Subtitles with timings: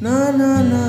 [0.00, 0.82] Na na na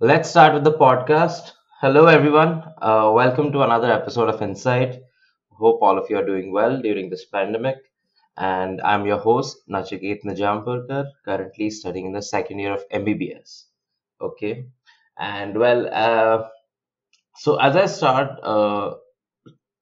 [0.00, 1.52] Let's start with the podcast.
[1.82, 2.64] Hello, everyone.
[2.80, 5.02] Uh, welcome to another episode of Insight.
[5.50, 7.76] Hope all of you are doing well during this pandemic.
[8.38, 13.64] And I'm your host, Nachiket Najampurkar, currently studying in the second year of MBBS.
[14.18, 14.64] Okay.
[15.18, 16.48] And well, uh,
[17.36, 18.94] so as I start, uh,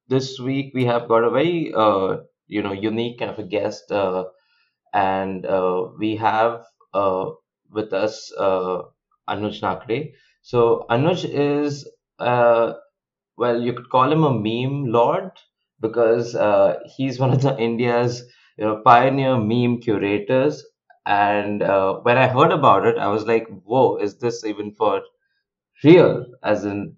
[0.07, 2.17] this week we have got a very, uh,
[2.47, 3.91] you know, unique kind of a guest.
[3.91, 4.25] Uh,
[4.93, 6.63] and uh, we have
[6.93, 7.31] uh,
[7.71, 8.83] with us uh,
[9.29, 10.13] Anuj Nakde.
[10.41, 11.89] So Anuj is,
[12.19, 12.73] uh,
[13.37, 15.31] well, you could call him a meme lord
[15.81, 18.23] because uh, he's one of the India's
[18.57, 20.63] you know, pioneer meme curators.
[21.05, 25.01] And uh, when I heard about it, I was like, "Whoa, is this even for
[25.83, 26.97] real?" As in,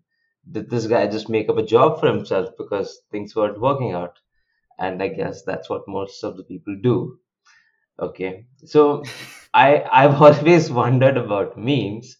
[0.52, 4.20] did this guy just make up a job for himself because things weren't working out?
[4.80, 7.20] And I guess that's what most of the people do.
[8.00, 9.04] Okay, so
[9.54, 12.18] I I've always wondered about memes,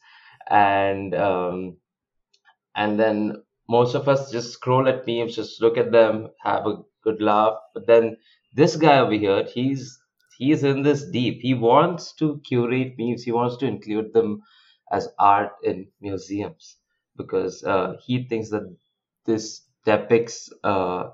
[0.50, 1.78] and um,
[2.76, 6.78] and then most of us just scroll at memes, just look at them, have a
[7.04, 7.56] good laugh.
[7.74, 8.18] But then
[8.54, 9.98] this guy over here, he's
[10.38, 11.40] he's in this deep.
[11.42, 13.24] He wants to curate memes.
[13.24, 14.42] He wants to include them
[14.92, 16.78] as art in museums
[17.18, 18.64] because uh, he thinks that
[19.26, 21.10] this depicts uh,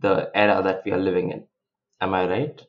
[0.00, 1.46] the era that we are living in.
[2.00, 2.62] Am I right?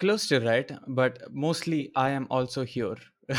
[0.00, 2.96] Close to right, but mostly I am also here.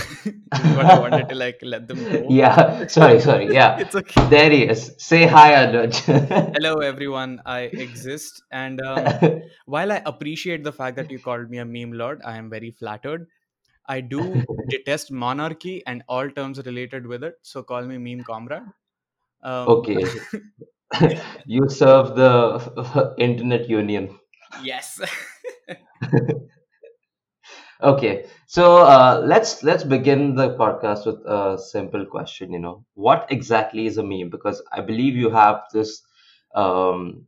[0.72, 2.26] What I wanted to like let them know.
[2.30, 3.54] Yeah, sorry, sorry.
[3.54, 4.26] Yeah, It's okay.
[4.30, 4.94] there he is.
[4.98, 6.02] Say hi, Anuj.
[6.54, 7.42] Hello, everyone.
[7.46, 9.20] I exist, and um,
[9.66, 12.72] while I appreciate the fact that you called me a meme lord, I am very
[12.72, 13.28] flattered.
[13.88, 18.64] I do detest monarchy and all terms related with it, so call me meme comrade.
[19.44, 20.22] Um, Okay,
[21.46, 24.20] you serve the Internet Union.
[24.64, 25.00] yes.
[27.82, 32.52] Okay, so uh, let's let's begin the podcast with a simple question.
[32.54, 34.30] You know, what exactly is a meme?
[34.30, 36.02] Because I believe you have this
[36.54, 37.28] um,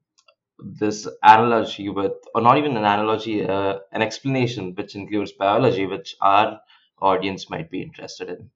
[0.60, 6.16] this analogy with, or not even an analogy, uh, an explanation which includes biology, which
[6.22, 6.60] our
[7.00, 8.50] audience might be interested in.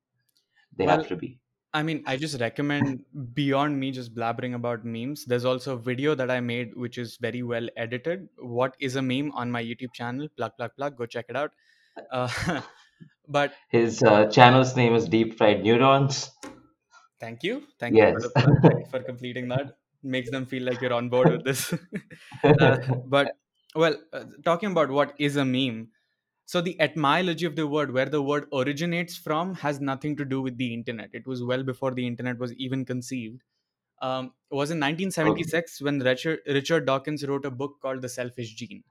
[0.75, 1.39] They have to be.
[1.73, 5.25] I mean, I just recommend beyond me just blabbering about memes.
[5.25, 8.27] There's also a video that I made which is very well edited.
[8.37, 10.27] What is a meme on my YouTube channel?
[10.35, 10.97] Plug, plug, plug.
[10.97, 11.51] Go check it out.
[12.11, 12.61] Uh,
[13.27, 16.31] but His uh, channel's name is Deep Fried Neurons.
[17.19, 17.63] thank you.
[17.79, 18.27] Thank you for Yes.
[18.35, 19.77] Thank you for completing that.
[20.03, 21.73] Makes them feel like you're on board with this.
[22.59, 23.37] uh, but,
[23.75, 25.91] well, uh, talking about what is a meme.
[26.45, 30.41] So the etymology of the word, where the word originates from, has nothing to do
[30.41, 31.11] with the internet.
[31.13, 33.43] It was well before the internet was even conceived.
[34.01, 34.79] Um, it was in
[35.23, 35.51] Okay.
[35.59, 38.83] 1976 when Richard, Richard Dawkins wrote a book called The Selfish Gene.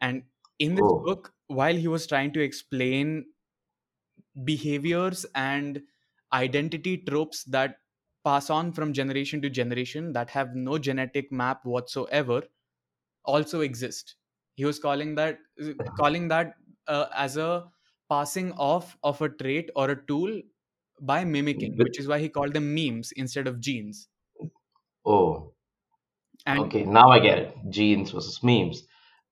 [0.00, 0.24] And
[0.58, 1.04] in this Oh.
[1.04, 3.26] book, while he was trying to explain
[4.44, 5.82] behaviors and
[6.32, 7.78] identity tropes that
[8.24, 12.42] pass on from generation to generation that have no genetic map whatsoever
[13.24, 14.16] also exist
[14.54, 15.38] he was calling that
[15.98, 16.54] calling that
[16.88, 17.64] uh, as a
[18.08, 20.40] passing off of a trait or a tool
[21.00, 24.08] by mimicking which is why he called them memes instead of genes
[25.04, 25.52] oh.
[26.46, 27.56] and Okay, now I get it.
[27.68, 28.82] Genes versus memes.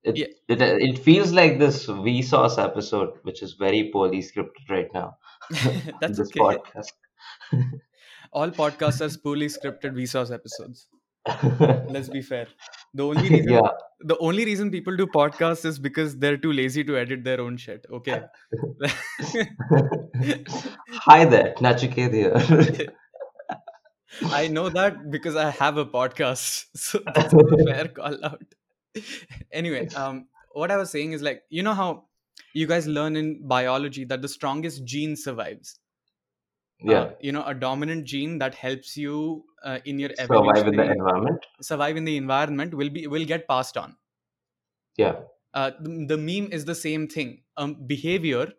[0.02, 4.88] It yeah it it feels like this Vsauce episode, which is very poorly scripted right
[4.94, 5.16] now.
[6.00, 6.92] that's This podcast.
[8.32, 10.88] all podcasts are poorly scripted vsauce episodes.
[11.90, 12.46] Let's be fair.
[12.94, 13.70] The only reason Yeah,
[14.00, 17.56] the only reason people do podcasts is because they're too lazy to edit their own
[17.56, 17.86] shit.
[17.92, 18.22] Okay.
[21.08, 22.88] Hi there, Nachiket here.
[24.32, 28.42] i know that because i have a podcast so that's a fair call out.
[29.52, 32.04] Anyway um what i was saying is like you know how
[32.54, 35.78] you guys learn in biology that the strongest gene survives
[36.86, 40.76] uh, Yeah, you know a dominant gene that helps you uh, in your survive in
[40.76, 41.44] the environment.
[41.62, 43.96] survive in the environment will be will get passed on.
[44.96, 45.22] Yeah,
[45.54, 47.42] uh, the, the meme is the same thing.
[47.56, 48.52] Um, behavior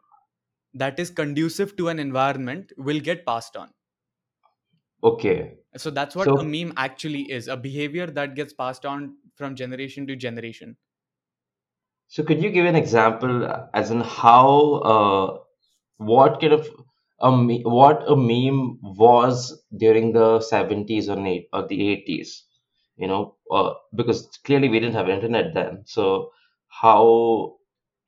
[0.73, 3.73] that is conducive to an environment will get passed on.
[5.03, 5.59] Okay.
[5.77, 10.07] so that's what a meme actually is a behavior that gets passed on from generation
[10.07, 10.77] to generation.
[12.07, 14.50] So could you give an example uh, as in how
[14.94, 15.39] uh,
[15.97, 16.69] what kind of
[17.21, 22.45] a me- what a meme was during the 70s or, eight, or the 80s
[22.97, 26.31] you know uh, because clearly we didn't have internet then so
[26.68, 27.57] how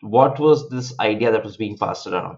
[0.01, 2.37] what was this idea that was being passed around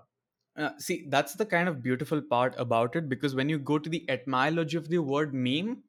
[0.57, 3.89] Uh, see, that's the kind of beautiful part about it because when you go to
[3.89, 5.83] the etymology of the word meme,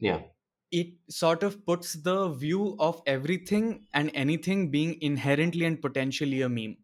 [0.00, 0.22] Yeah.
[0.70, 6.48] it sort of puts the view of everything and anything being inherently and potentially a
[6.48, 6.78] meme.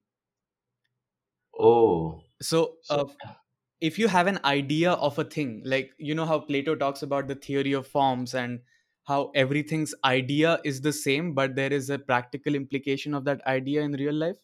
[1.58, 2.23] Oh.
[2.40, 3.34] So, So uh,
[3.80, 7.28] if you have an idea of a thing, like you know how Plato talks about
[7.28, 8.62] the theory of forms and
[9.04, 13.82] how everything's idea is the same, but there is a practical implication of that idea
[13.82, 14.38] in real life.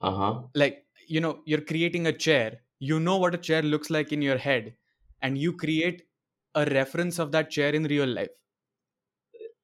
[0.00, 0.48] uh-huh.
[0.54, 4.22] Like, you know, you're creating a chair, you know what a chair looks like in
[4.22, 4.76] your head,
[5.20, 6.08] and you create
[6.54, 8.30] a reference of that chair in real life.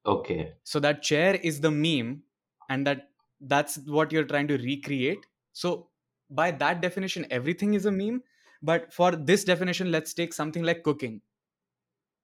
[0.04, 0.58] Okay.
[0.64, 2.24] So that chair is the meme,
[2.68, 3.10] and that
[3.40, 5.26] that's what you're trying to recreate.
[5.52, 5.87] So
[6.30, 8.22] by that definition, everything is a meme.
[8.62, 11.22] But for this definition, let's take something like cooking.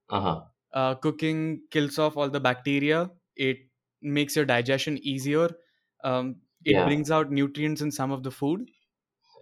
[0.09, 0.45] Uh-huh.
[0.73, 3.11] Uh, cooking kills off all the bacteria.
[3.37, 3.59] It
[4.03, 5.51] makes your digestion easier.
[6.03, 6.85] Um, it Yeah.
[6.85, 8.71] brings out nutrients in some of the food.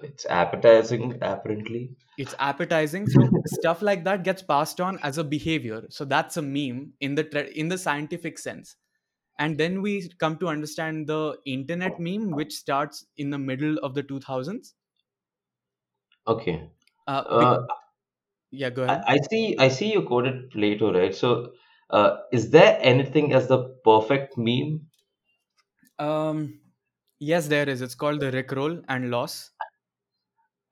[0.03, 1.97] It's appetizing, apparently.
[2.19, 3.07] It's appetizing.
[3.07, 5.87] So stuff like that gets passed on as a behavior.
[5.91, 8.77] So that's a meme in the tra- in the scientific sense.
[9.39, 13.95] And then we come to understand the internet meme, which starts in the middle of
[13.95, 14.75] the 2000s.
[16.27, 16.71] Okay.
[17.07, 17.67] Uh, Uh,
[18.51, 19.07] yeah, go ahead.
[19.09, 21.13] I see I see you quoted Plato, right?
[21.15, 21.53] So
[21.91, 24.89] uh, is there anything as the perfect meme?
[25.99, 26.61] Um,
[27.19, 27.81] yes, there is.
[27.83, 29.53] It's called the Rickroll and loss.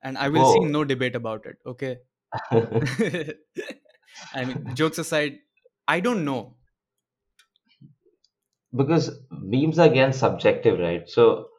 [0.03, 1.57] And I will see no debate about it.
[1.65, 1.99] Okay.
[4.33, 5.39] I mean, jokes aside,
[5.87, 6.57] I don't know.
[8.75, 11.09] Because memes are again subjective, right?
[11.09, 11.49] So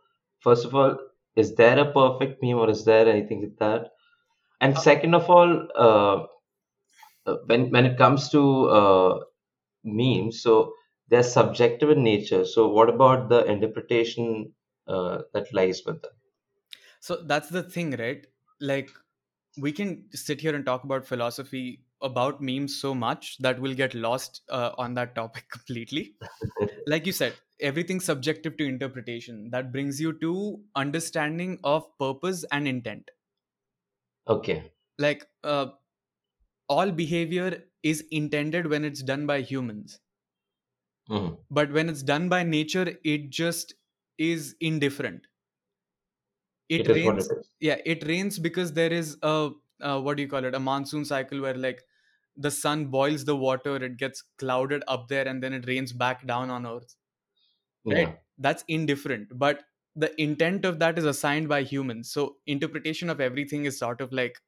[0.41, 0.99] first of all,
[1.37, 3.93] is there a perfect meme or is there anything like that?
[4.61, 6.26] And second of all, uh,
[7.26, 9.20] uh, when when it comes to uh,
[9.85, 10.75] memes, so
[11.09, 12.44] they're subjective in nature.
[12.44, 14.55] So what about the interpretation
[14.87, 16.12] uh, that lies with them?
[17.00, 18.26] So that's the thing, right?
[18.61, 18.91] Like,
[19.58, 23.94] we can sit here and talk about philosophy about memes so much that we'll get
[23.94, 26.16] lost uh, on that topic completely.
[26.87, 29.50] Like you said, everything's subjective to interpretation.
[29.50, 33.10] That brings you to understanding of purpose and intent.
[34.26, 34.72] Okay.
[34.99, 35.72] Like, uh,
[36.69, 40.00] all behavior is intended when it's done by humans,
[41.08, 41.37] Mhm.
[41.50, 43.75] but when it's done by nature, it just
[44.19, 45.26] is indifferent.
[46.76, 47.54] It It it rains, is.
[47.60, 50.54] yeah, it rains because there is a uh, what do you call it?
[50.54, 51.82] A monsoon cycle where like
[52.36, 56.26] the sun boils the water, it gets clouded up there, and then it rains back
[56.26, 56.96] down on Earth.
[57.84, 57.98] Yeah.
[57.98, 58.20] Right?
[58.38, 59.64] That's indifferent, but
[59.96, 62.10] the intent of that is assigned by humans.
[62.12, 64.38] So interpretation of everything is sort of like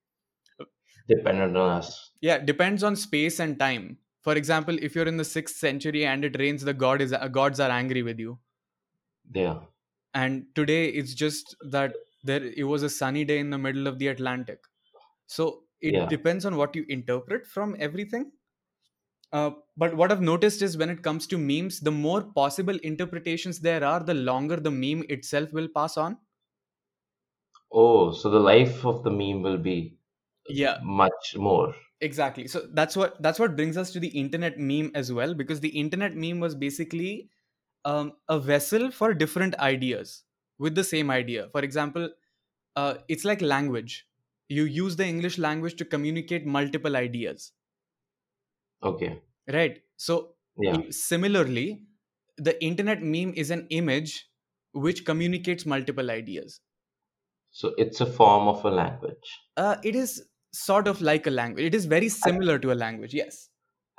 [1.08, 2.12] Dependent on us.
[2.20, 6.24] yeah depends on space and time for example if you're in the 6th century and
[6.24, 8.38] it rains the god is uh, gods are angry with you
[9.34, 9.64] Yeah.
[10.12, 11.94] and today it's just that
[12.24, 14.64] there it was a sunny day in the middle of the atlantic.
[15.26, 16.10] So it Yeah.
[16.10, 18.32] depends on what you interpret from everything.
[19.32, 23.60] Uh, but what i've noticed is when it comes to memes the more possible interpretations
[23.60, 26.18] there are the longer the meme itself will pass on.
[27.70, 29.98] Oh, so the life of the meme will be
[30.48, 30.80] yeah.
[30.80, 31.74] much more.
[32.00, 32.46] exactly.
[32.48, 35.68] So that's what that's what brings us to the internet meme as well because the
[35.70, 37.30] internet meme was basically
[37.84, 40.24] um, a vessel for different ideas
[40.58, 41.48] with the same idea.
[41.50, 42.10] For example
[42.76, 44.08] uh, it's like language.
[44.48, 47.52] You use the english language to communicate multiple ideas.
[48.82, 49.22] Okay.
[49.52, 49.82] right?
[49.96, 50.82] So Yeah.
[50.90, 51.86] similarly
[52.36, 54.30] the internet meme is an image
[54.72, 56.60] which communicates multiple ideas.
[57.52, 59.40] So it's a form of a language.
[59.56, 61.64] uh, it is sort of like a language.
[61.64, 63.50] It is very I, similar to a language yes.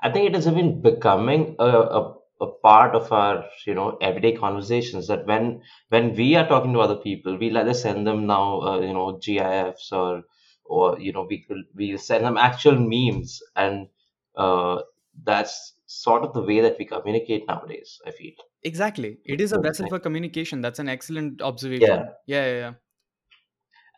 [0.02, 4.34] I think it is even becoming a, a, a part of our, you know, everyday
[4.36, 8.62] conversations that when when we are talking to other people, we either send them now,
[8.62, 10.24] uh, you know, GIFs or
[10.66, 13.88] or you know, we could we send them actual memes, and
[14.36, 14.82] uh,
[15.24, 18.02] that's sort of the way that we communicate nowadays.
[18.06, 18.34] I feel.
[18.64, 21.42] exactly it is a vessel for communication that's an excellent
[21.78, 22.02] Yeah.
[22.02, 22.74] observation yeah yeah, yeah.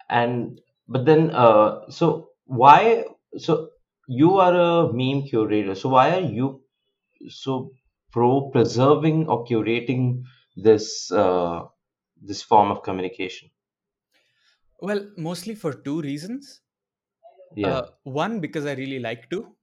[0.10, 3.06] and but then uh so why
[3.38, 3.72] so
[4.08, 6.63] you are a meme curator so why are you
[7.29, 7.74] so
[8.12, 10.24] pro preserving or curating
[10.56, 11.64] this uh
[12.22, 13.50] this form of communication?
[14.80, 16.62] Well mostly for two reasons.
[17.56, 17.78] Yeah.
[17.78, 19.56] Uh, one because i really like to.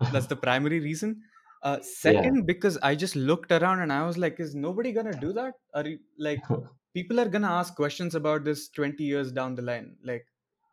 [0.12, 1.22] That's the primary reason.
[1.62, 1.86] Uh, yeah.
[1.86, 5.52] second because i just looked around and i was like is nobody gonna do that?
[5.74, 6.40] Are you like
[6.94, 9.96] people are gonna ask questions about this 20 years down the line.
[10.04, 10.26] Like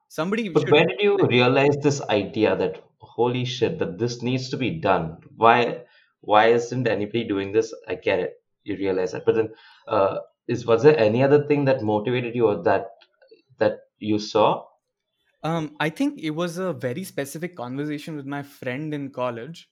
[0.07, 4.49] somebody but should when did you realize this idea that holy shit that this needs
[4.49, 5.17] to be done?
[5.35, 5.83] Why
[6.31, 9.49] why isn't anybody doing this i get it you realize that but then
[9.87, 12.87] uh is was there any other thing that motivated you or that
[13.59, 14.65] that you saw?
[15.43, 19.69] Um, I think it was a very specific conversation with my friend in college,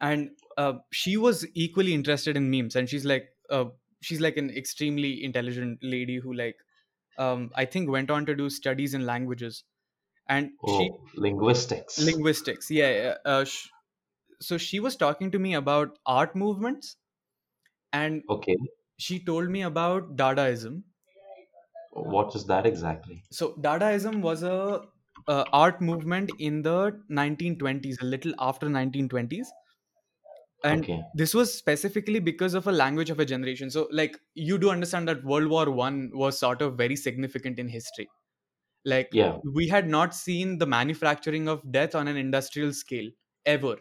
[0.00, 2.76] and uh, she was equally interested in memes.
[2.76, 3.66] And she's like, uh,
[4.02, 6.58] she's like an extremely intelligent lady who like,
[7.18, 9.64] um, I think went on to do studies in languages,
[10.28, 11.98] and she Oh, linguistics.
[11.98, 12.70] linguistics.
[12.70, 12.90] Yeah.
[12.90, 13.68] yeah, Uh, sh-
[14.40, 16.96] so she was talking to me about art movements,
[17.92, 18.56] and Okay.
[18.98, 20.84] she told me about Dadaism.
[21.92, 23.22] What is that exactly?
[23.30, 24.86] So Dadaism was a
[25.28, 29.52] uh, art movement in the 1920s, a little after 1920s,
[30.64, 31.02] and Okay.
[31.14, 33.70] this was specifically because of a language of a generation.
[33.70, 37.68] So, like you do understand that World War One was sort of very significant in
[37.68, 38.12] history.
[38.84, 39.40] Like Yeah.
[39.44, 43.10] we had not seen the manufacturing of death on an industrial scale
[43.46, 43.78] ever.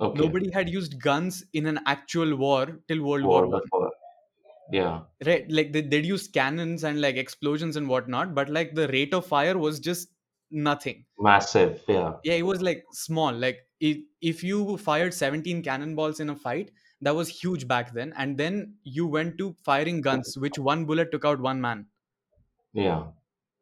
[0.00, 0.18] Okay.
[0.18, 3.62] Nobody had used guns in an actual war till World War War One.
[4.72, 5.04] Yeah.
[5.26, 9.14] right like they, they'd use cannons and like explosions and whatnot but like the rate
[9.14, 10.12] of fire was just
[10.50, 11.84] nothing Massive.
[11.86, 12.16] Yeah.
[12.22, 16.70] yeah it was like small like if, if you fired 17 cannonballs in a fight
[17.00, 21.10] that was huge back then and then you went to firing guns which one bullet
[21.12, 21.86] took out one man
[22.72, 23.12] Yeah.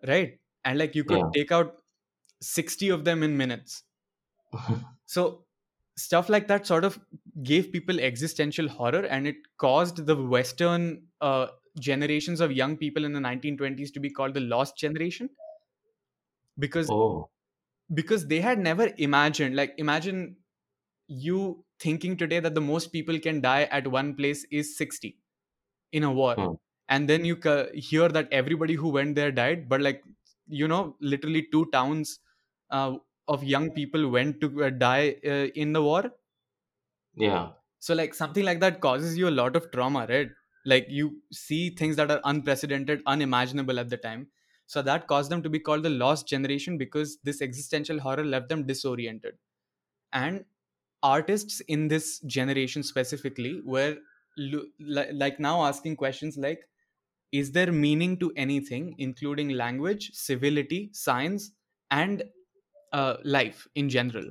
[0.07, 1.31] right and like you could Yeah.
[1.33, 1.83] take out
[2.41, 3.85] 60 of them in minutes
[5.07, 5.47] so
[5.99, 6.99] stuff like that sort of
[7.43, 11.49] gave people existential horror and it caused the western uh,
[11.81, 15.31] generations of young people in the 1920s to be called the lost generation
[16.59, 17.31] because Oh.
[17.95, 20.37] because they had never imagined like imagine
[21.09, 25.19] you thinking today that the most people can die at one place is 60
[25.93, 26.55] in a war Hmm.
[26.89, 30.03] and then you ca- hear that everybody who went there died but like
[30.49, 32.21] you know literally two towns
[32.71, 32.97] uh,
[33.29, 36.13] of young people went to uh, die uh, in the war?
[37.15, 37.53] Yeah.
[37.79, 40.31] so like something like that causes you a lot of trauma right?
[40.65, 44.29] Like you see things that are unprecedented unimaginable at the time.
[44.67, 48.49] So that caused them to be called the lost generation because this existential horror left
[48.51, 49.39] them disoriented.
[50.13, 50.45] And
[51.03, 53.99] artists in this generation specifically were
[54.81, 56.69] like now asking questions like
[57.33, 61.53] is there meaning to anything including language civility science
[61.91, 62.23] and
[62.93, 64.31] uh, life in general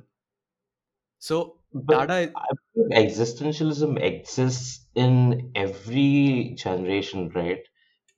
[1.18, 7.62] so But dada I think existentialism exists in every generation, right?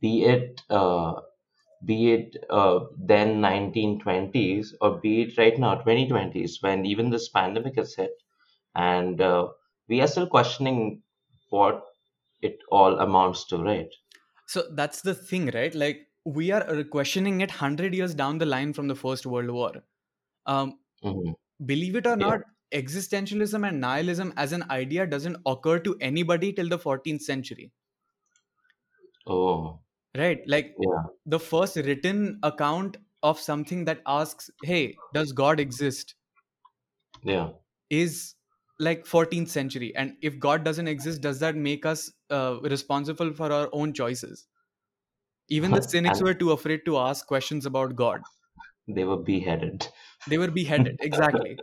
[0.01, 1.21] Be it uh,
[1.85, 7.77] be it uh, then 1920s or be it right now 2020s when even this pandemic
[7.77, 8.13] has hit
[8.75, 9.49] and uh,
[9.89, 11.03] we are still questioning
[11.51, 11.85] what
[12.43, 13.93] it all amounts to, right?
[14.47, 15.75] So that's the thing, right?
[15.75, 19.51] Like we are uh, questioning it hundred years down the line from the First World
[19.51, 19.83] War.
[20.47, 21.33] Um, hmm
[21.67, 22.27] believe it or Yeah.
[22.27, 22.43] not,
[22.73, 27.73] existentialism and nihilism as an idea doesn't occur to anybody till the 14th century,
[29.27, 29.81] Oh,
[30.17, 30.43] right?
[30.47, 31.11] Like yeah.
[31.27, 36.15] the first written account of something that asks, "Hey, does God exist?"
[37.23, 37.53] Yeah.
[37.89, 38.35] is
[38.79, 43.53] like 14th century, and if God doesn't exist, does that make us uh, responsible for
[43.53, 44.49] our own choices?
[45.49, 48.25] Even the cynics were too afraid to ask questions about God.
[48.89, 49.89] They were beheaded.
[50.27, 51.59] they were beheaded exactly.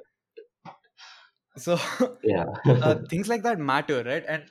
[1.58, 1.80] So
[2.24, 2.46] Yeah.
[2.82, 4.24] uh, things like that matter right?
[4.28, 4.46] And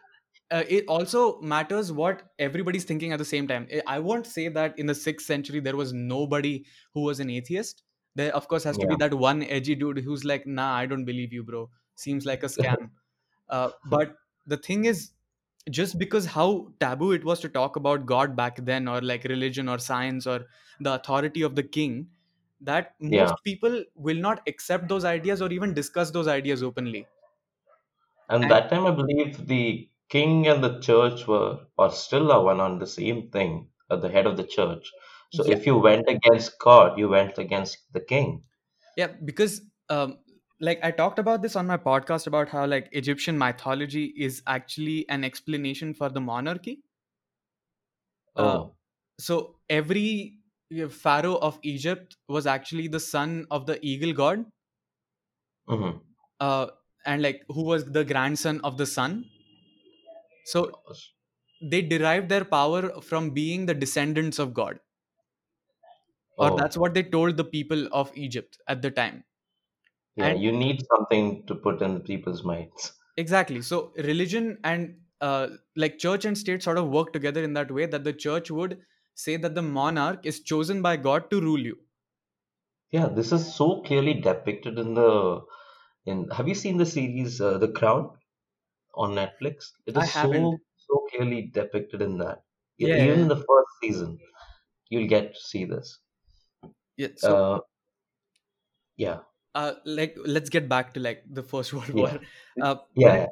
[0.51, 3.69] uh, it also matters what everybody's thinking at the same time.
[3.87, 7.83] I- won't say that in the 6th century there was nobody who was an atheist.
[8.15, 11.05] There of course has to be that one edgy dude who's like nah i don't
[11.05, 11.71] believe you bro.
[11.97, 12.91] Seems like a scam.
[13.49, 15.13] Uh, but the thing is
[15.71, 19.69] just because how taboo it was to talk about god back then or like religion
[19.69, 20.47] or science or
[20.81, 22.09] the authority of the king
[22.61, 23.35] that Yeah.
[23.35, 27.07] most people will not accept those ideas or even discuss those ideas openly
[28.29, 32.45] And and that time, I believe the king and the church were, or still are,
[32.45, 34.95] one on the same thing, at the head of the church.
[35.31, 38.45] So yeah if you went against God, you went against the king.
[38.97, 40.19] yeah because um
[40.61, 45.09] like i talked about this on my podcast about how like egyptian mythology is actually
[45.09, 46.83] an explanation for the monarchy
[48.37, 48.77] uh, Oh,
[49.19, 50.41] so every
[50.91, 54.47] pharaoh of egypt was actually the son of the eagle god.
[55.69, 55.99] Hmm
[56.41, 56.69] uh,
[57.05, 59.31] and like who was the grandson of the sun?
[60.45, 60.73] So
[61.61, 64.81] they derived their power from being the descendants of god.
[66.39, 69.25] Or oh, that's what they told the people of egypt at the time.
[70.15, 70.33] Yeah.
[70.33, 72.93] and You need something to put in people's minds.
[73.17, 73.63] exactly.
[73.63, 77.87] So religion and uh, like church and state sort of work together in that way
[77.87, 78.83] that the church would
[79.25, 81.79] say that the monarch is chosen by god to rule you
[82.91, 85.43] Yeah, this is so clearly depicted in the
[86.05, 86.29] in.
[86.31, 88.19] Have you seen the series uh, The Crown
[88.95, 89.73] on Netflix?
[89.87, 92.45] It is so so clearly depicted in that.
[92.81, 94.19] E- yeah, Even yeah in the first season.
[94.91, 96.01] you'll get to see this.
[96.97, 97.61] yeah so Uh,
[98.97, 99.23] yeah,
[99.55, 102.07] uh, like let's get back to like the first world Yeah.
[102.07, 102.21] war
[102.61, 103.27] uh, yeah,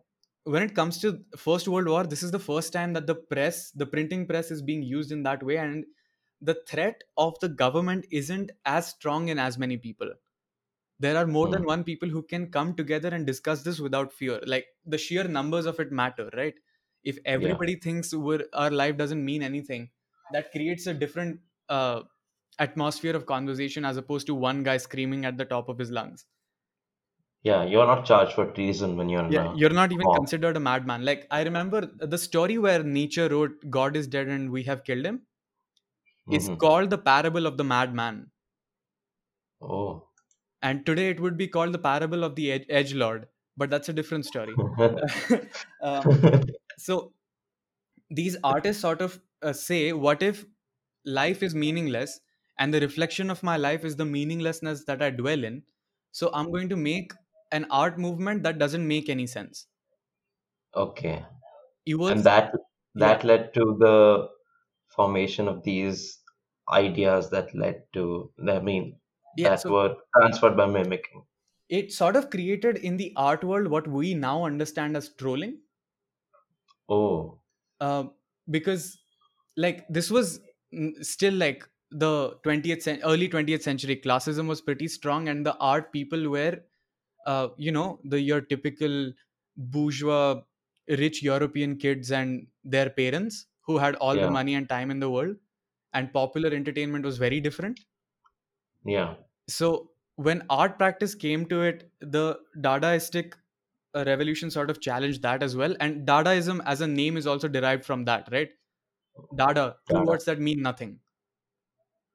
[0.44, 3.70] when, it comes to first world war this is the first time that the press
[3.72, 5.56] the printing press is being used in that way.
[5.58, 5.86] And
[6.40, 10.12] the threat of the government isn't as strong in as many people.
[11.00, 11.64] There are more than Hmm.
[11.64, 14.40] one people who can come together and discuss this without fear.
[14.46, 16.54] Like the sheer numbers of it matter right?
[17.04, 19.90] If everybody thinks we're, our life doesn't mean anything
[20.30, 22.02] that creates a different uh,
[22.58, 26.26] atmosphere of conversation as opposed to one guy screaming at the top of his lungs
[27.44, 30.16] Yeah, you're not charged for treason when you're yeah you're not even mob.
[30.16, 31.80] considered a madman like i remember
[32.14, 35.22] the story where nietzsche wrote god is dead and we have killed him
[36.28, 36.58] it's Mhm.
[36.58, 38.30] called the parable of the madman
[39.60, 40.12] Oh.
[40.62, 43.88] and today it would be called the parable of the edge, edge lord but that's
[43.88, 44.60] a different story
[45.80, 46.18] um,
[46.78, 47.14] so
[48.10, 50.44] these artists sort of uh, say what if
[51.04, 52.20] life is meaningless
[52.58, 55.62] and the reflection of my life is the meaninglessness that i dwell in
[56.12, 57.12] so i'm going to make
[57.54, 59.66] an art movement that doesn't make any sense.
[60.76, 61.24] Okay.
[61.86, 62.52] And that
[62.94, 63.06] yeah.
[63.06, 64.28] that led to the
[64.88, 66.20] formation of these
[66.70, 68.98] ideas that led to, I mean,
[69.36, 71.24] yeah that so were transferred by mimicking.
[71.68, 75.58] it sort of created in the art world what we now understand as trolling.
[76.88, 77.40] Oh,
[77.80, 78.04] uh,
[78.50, 78.98] because
[79.56, 80.40] like this was
[81.02, 83.96] still like the 20th cen- early 20th century.
[83.96, 86.60] Classism was pretty strong and the art people were
[87.26, 89.12] uh, you know the your typical
[89.56, 90.42] bourgeois
[90.88, 95.10] rich european kids and their parents who had all the money and time in the
[95.10, 95.36] world
[95.94, 97.80] and popular entertainment was very different.
[98.84, 99.16] Yeah,
[99.48, 103.34] so when art practice came to it the dadaistic
[103.94, 107.48] uh, revolution sort of challenged that as well and dadaism as a name is also
[107.48, 108.50] derived from that right?
[109.36, 111.00] Dada two words that mean nothing.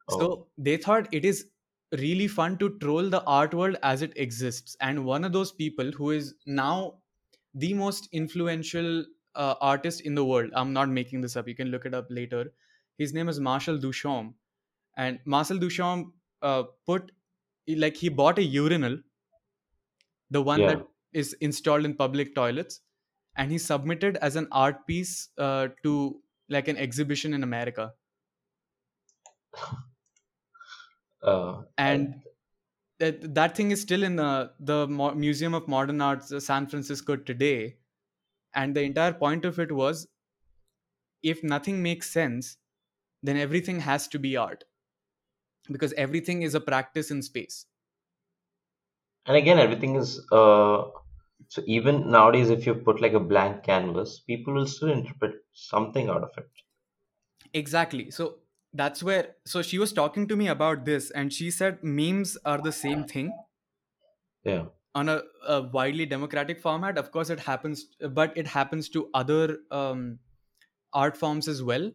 [0.07, 1.49] Oh, so they thought it is
[1.97, 4.75] really fun to troll the art world as it exists.
[4.79, 6.99] And one of those people who is now
[7.53, 10.51] the most influential uh, artist in the world.
[10.53, 11.47] I'm not making this up.
[11.47, 12.53] You can look it up later.
[12.97, 14.33] His name is marcel duchamp.
[14.97, 17.11] And marcel duchamp uh, put
[17.67, 18.97] like he bought a urinal
[20.31, 20.67] the one yeah.
[20.67, 22.81] that is installed in public toilets
[23.35, 27.93] and he submitted as an art piece uh, to like an exhibition in america
[31.21, 32.23] Uh, and
[32.99, 36.67] that, that thing is still in the, the Mo- museum of modern arts uh, san
[36.67, 37.77] francisco today.
[38.55, 40.07] And the entire point of it was
[41.23, 42.57] if nothing makes sense
[43.23, 44.65] then everything has to be art.
[45.71, 47.65] Because everything is a practice in space.
[49.25, 50.91] And again, everything is uh,
[51.47, 56.09] so even nowadays, if you put like a blank canvas, people will still interpret something
[56.09, 56.51] out of it.
[57.53, 58.11] exactly.
[58.11, 58.39] So
[58.73, 62.59] that's where so she was talking to me about this and she said memes are
[62.61, 63.31] the same thing.
[64.43, 69.09] Yeah, on a, a widely democratic format of course it happens but it happens to
[69.13, 70.19] other um,
[70.93, 71.91] art forms as well.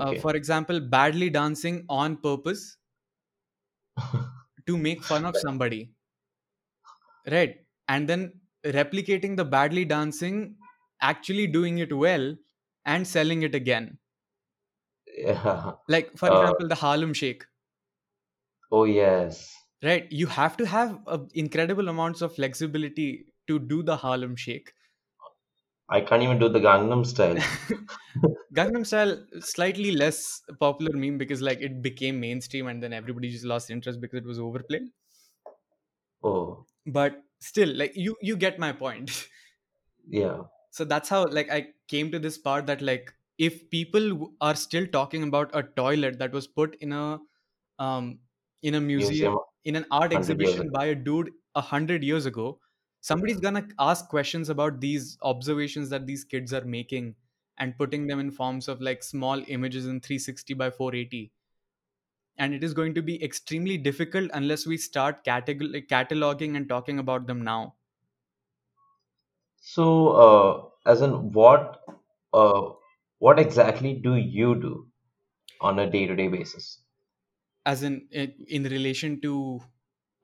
[0.00, 0.18] Uh, okay.
[0.18, 2.76] for example badly dancing on purpose
[4.66, 5.92] to make fun of somebody.
[7.26, 7.66] Right.
[7.88, 10.56] And then replicating the badly dancing
[11.00, 12.36] actually doing it well
[12.84, 13.98] and selling it again
[15.24, 15.72] Yeah.
[15.88, 17.44] like for Uh, example the harlem shake
[18.72, 19.56] oh yes.
[19.82, 24.74] right you have to have uh, incredible amounts of flexibility to do the harlem shake
[25.90, 27.36] I can't even do the Gangnam style.
[28.56, 33.44] gangnam style slightly less popular meme because like it became mainstream and then everybody just
[33.44, 34.88] lost interest because it was overplayed
[36.22, 39.28] Oh, but still like you you get my point
[40.08, 43.14] yeah, so that's how like i came to this part that like
[43.46, 47.18] if people are still talking about a toilet that was put in a
[47.78, 48.08] um
[48.62, 49.38] in a museum museum.
[49.64, 52.46] in an art exhibition by a dude a hundred years ago
[53.10, 57.14] somebody's gonna ask questions about these observations that these kids are making
[57.58, 61.32] and putting them in forms of like small images in 360 by 480
[62.38, 66.98] and it is going to be extremely difficult unless we start catalog- cataloging and talking
[66.98, 67.76] about them now.
[69.60, 71.84] So, uh, as in what,
[72.32, 72.72] uh,
[73.20, 74.90] what exactly do you do
[75.60, 76.82] on a day-to-day basis?
[77.66, 79.60] As in in, relation to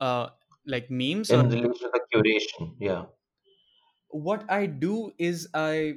[0.00, 0.30] uh
[0.66, 2.74] like memes or in relation to the curation?
[2.80, 3.06] Yeah,
[4.26, 5.94] what i do is i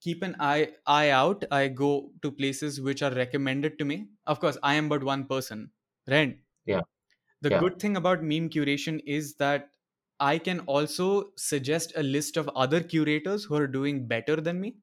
[0.00, 1.44] keep an eye eye out.
[1.52, 4.08] I go to places which are recommended to me.
[4.26, 5.70] Of course i am but one person
[6.08, 6.38] right?
[6.64, 6.82] Yeah,
[7.40, 9.70] the yeah, good thing about meme curation is that
[10.20, 14.76] i can also suggest a list of other curators who are doing better than me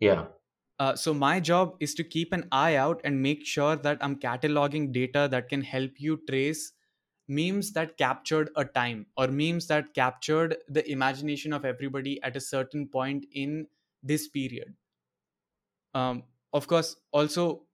[0.00, 0.26] yeah.
[0.78, 4.16] Uh, so my job is to keep an eye out and make sure that I'm
[4.18, 6.72] cataloging data that can help you trace
[7.28, 12.40] memes that captured a time or memes that captured the imagination of everybody at a
[12.40, 13.68] certain point in
[14.02, 14.76] this period.
[15.94, 17.66] Um, of course, also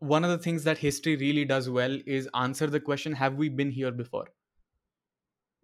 [0.00, 3.48] one of the things that history really does well is answer the question have we
[3.48, 4.28] been here before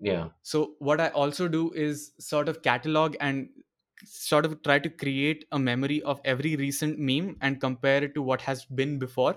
[0.01, 0.31] Yeah.
[0.43, 3.51] so what i also do is sort of catalog and
[4.05, 8.23] sort of try to create a memory of every recent meme and compare it to
[8.23, 9.37] what has been before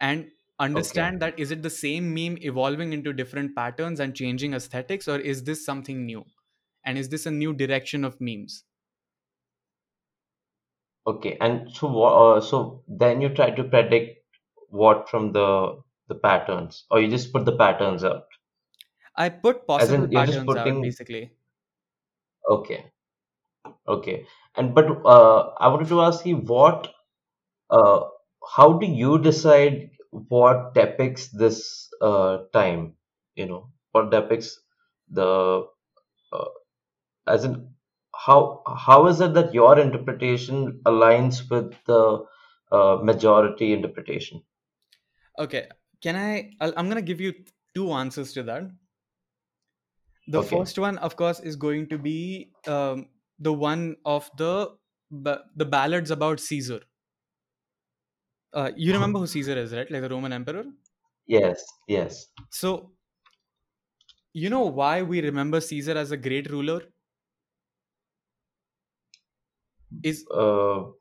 [0.00, 5.08] and understand that is it the same meme evolving into different patterns and changing aesthetics
[5.08, 6.24] or is this something new
[6.84, 8.64] and is this a new direction of memes
[11.06, 11.36] Okay.
[11.40, 14.24] And so what, uh, so then you try to predict
[14.68, 18.26] what from the the patterns, or you just put the patterns out.
[19.16, 21.32] i put possible in, you're just out putting, basically
[22.50, 22.92] okay,
[23.86, 24.26] okay.
[24.56, 26.92] And but uh, I wanted to ask you what,
[27.70, 28.08] uh,
[28.56, 32.96] how do you decide what depicts this uh time?
[33.36, 34.60] You know, what depicts
[35.08, 35.66] the
[36.32, 36.48] uh,
[37.26, 37.74] as in
[38.14, 42.26] how how is it that your interpretation aligns with the
[42.72, 44.42] uh, majority interpretation?
[45.38, 45.68] okay
[46.00, 48.70] can i I'll, i'm to give you two answers to that
[50.26, 50.40] the Okay.
[50.42, 54.76] first one of course is going to be um, the one of the
[55.10, 56.80] ba- the ballads about caesar
[58.52, 60.64] uh, you remember who caesar is right like the roman emperor
[61.24, 62.28] Yes, yes.
[62.50, 62.92] so
[64.32, 66.82] you know why we remember caesar as a great ruler
[70.02, 70.92] is Uh,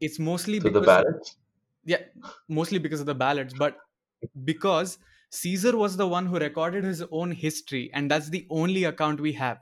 [0.00, 1.36] it's mostly to the because balance.
[1.84, 2.02] yeah
[2.48, 3.78] mostly because of the ballads but
[4.44, 4.98] because
[5.30, 9.32] caesar was the one who recorded his own history and that's the only account we
[9.32, 9.60] have.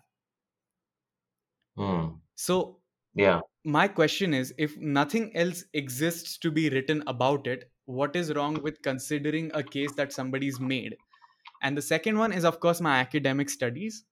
[1.77, 2.17] Hmm.
[2.35, 2.81] so
[3.15, 3.41] Yeah.
[3.65, 8.63] my question is if nothing else exists to be written about it what is wrong
[8.63, 10.97] with considering a case that somebody's made?
[11.63, 14.05] And the second one is of course my academic studies.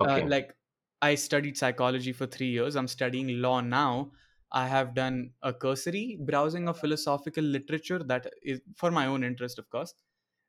[0.00, 0.56] Uh, like
[1.02, 2.76] i studied psychology for 3 years.
[2.76, 4.12] I'm studying law now.
[4.52, 9.58] I have done a cursory browsing of philosophical literature that is for my own interest
[9.58, 9.94] of course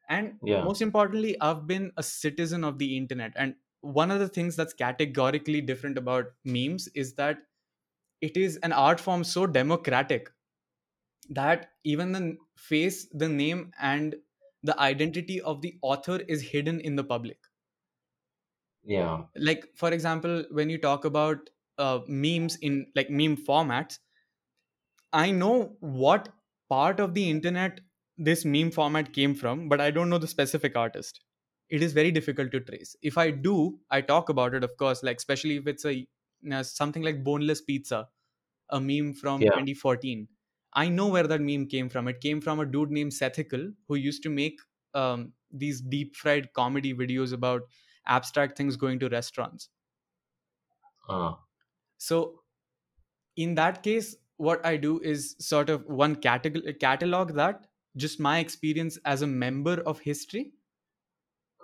[0.09, 0.67] and Yeah.
[0.67, 4.73] most importantly i've been a citizen of the internet and one of the things that's
[4.73, 7.39] categorically different about memes is that
[8.21, 10.31] it is an art form so democratic
[11.29, 14.15] that even the face the name and
[14.63, 17.39] the identity of the author is hidden in the public
[18.83, 19.25] Yeah.
[19.35, 23.99] like for example when you talk about uh, memes in like meme formats
[25.17, 26.27] i know what
[26.69, 27.79] part of the internet
[28.27, 31.21] this meme format came from but i don't know the specific artist.
[31.69, 32.95] It is very difficult to trace.
[33.01, 36.07] If i do i talk about it of course like especially if it's a you
[36.41, 38.09] know, something like boneless pizza
[38.69, 39.49] a meme from Yeah.
[39.49, 40.27] 2014
[40.73, 42.07] i know where that meme came from.
[42.07, 44.59] It came from a dude named sethical who used to make
[44.93, 47.63] um, these deep fried comedy videos about
[48.07, 49.69] abstract things going to restaurants.
[51.07, 51.35] Uh,
[51.97, 52.43] so
[53.35, 58.39] in that case what i do is sort of one catalog catalog that just my
[58.39, 60.53] experience as a member of history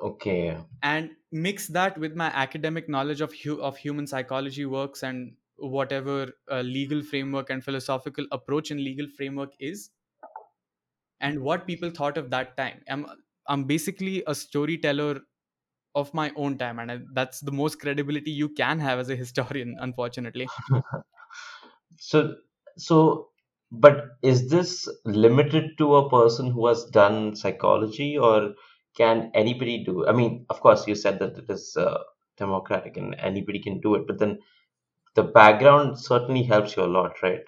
[0.01, 0.57] okay.
[0.83, 6.33] and mix that with my academic knowledge of hu- of human psychology works and whatever
[6.51, 9.89] uh, legal framework and philosophical approach and legal framework is
[11.19, 13.05] and what people thought of that time i'm
[13.47, 15.21] i'm basically a storyteller
[15.95, 19.15] of my own time and I, that's the most credibility you can have as a
[19.23, 20.47] historian unfortunately
[21.97, 22.35] So,
[22.77, 23.29] so,
[23.71, 28.53] but is this limited to a person who has done psychology, or
[28.95, 30.07] can anybody do?
[30.07, 31.99] I mean, of course, you said that it is uh,
[32.37, 34.39] democratic and anybody can do it, but then
[35.15, 37.45] the background certainly helps you a lot, right?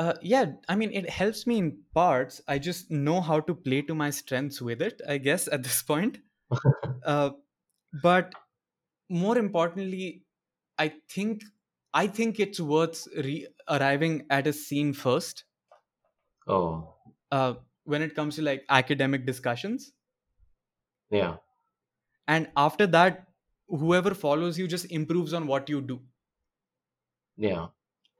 [0.00, 3.82] uh, yeah i mean it helps me in parts i just know how to play
[3.82, 6.18] to my strengths with it i guess at this point
[7.04, 7.30] uh,
[8.02, 8.32] but
[9.08, 10.24] more importantly
[10.78, 11.44] i think
[11.94, 15.44] i think it's worth re- arriving at a scene first.
[16.46, 16.96] Oh,
[17.30, 19.92] uh, when it comes to like academic discussions.
[21.10, 21.38] Yeah,
[22.26, 23.28] and after that
[23.68, 26.00] whoever follows you just improves on what you do.
[27.36, 27.70] Yeah.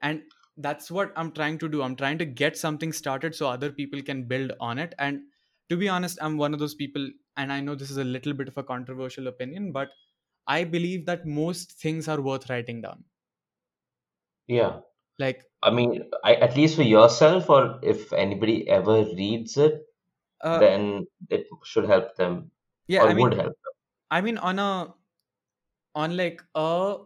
[0.02, 0.22] and
[0.56, 1.82] that's what i'm trying to do.
[1.82, 4.94] I'm trying to get something started so other people can build on it.
[4.98, 5.22] And
[5.68, 8.32] to be honest i'm one of those people and i know this is a little
[8.32, 9.90] bit of a controversial opinion but
[10.48, 13.04] i believe that most things are worth writing down
[14.50, 14.80] Yeah.
[15.18, 19.86] like I mean, I, at least for yourself, or if anybody ever reads it,
[20.42, 22.52] uh, then it should help them
[22.88, 23.74] yeah or i mean would help them.
[24.10, 24.94] i mean on a
[25.94, 26.98] on like a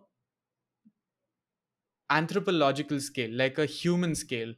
[2.11, 4.55] anthropological scale like a human scale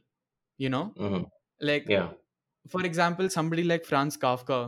[0.57, 1.23] you know hmm
[1.61, 2.13] like Yeah.
[2.69, 4.59] for example somebody like franz kafka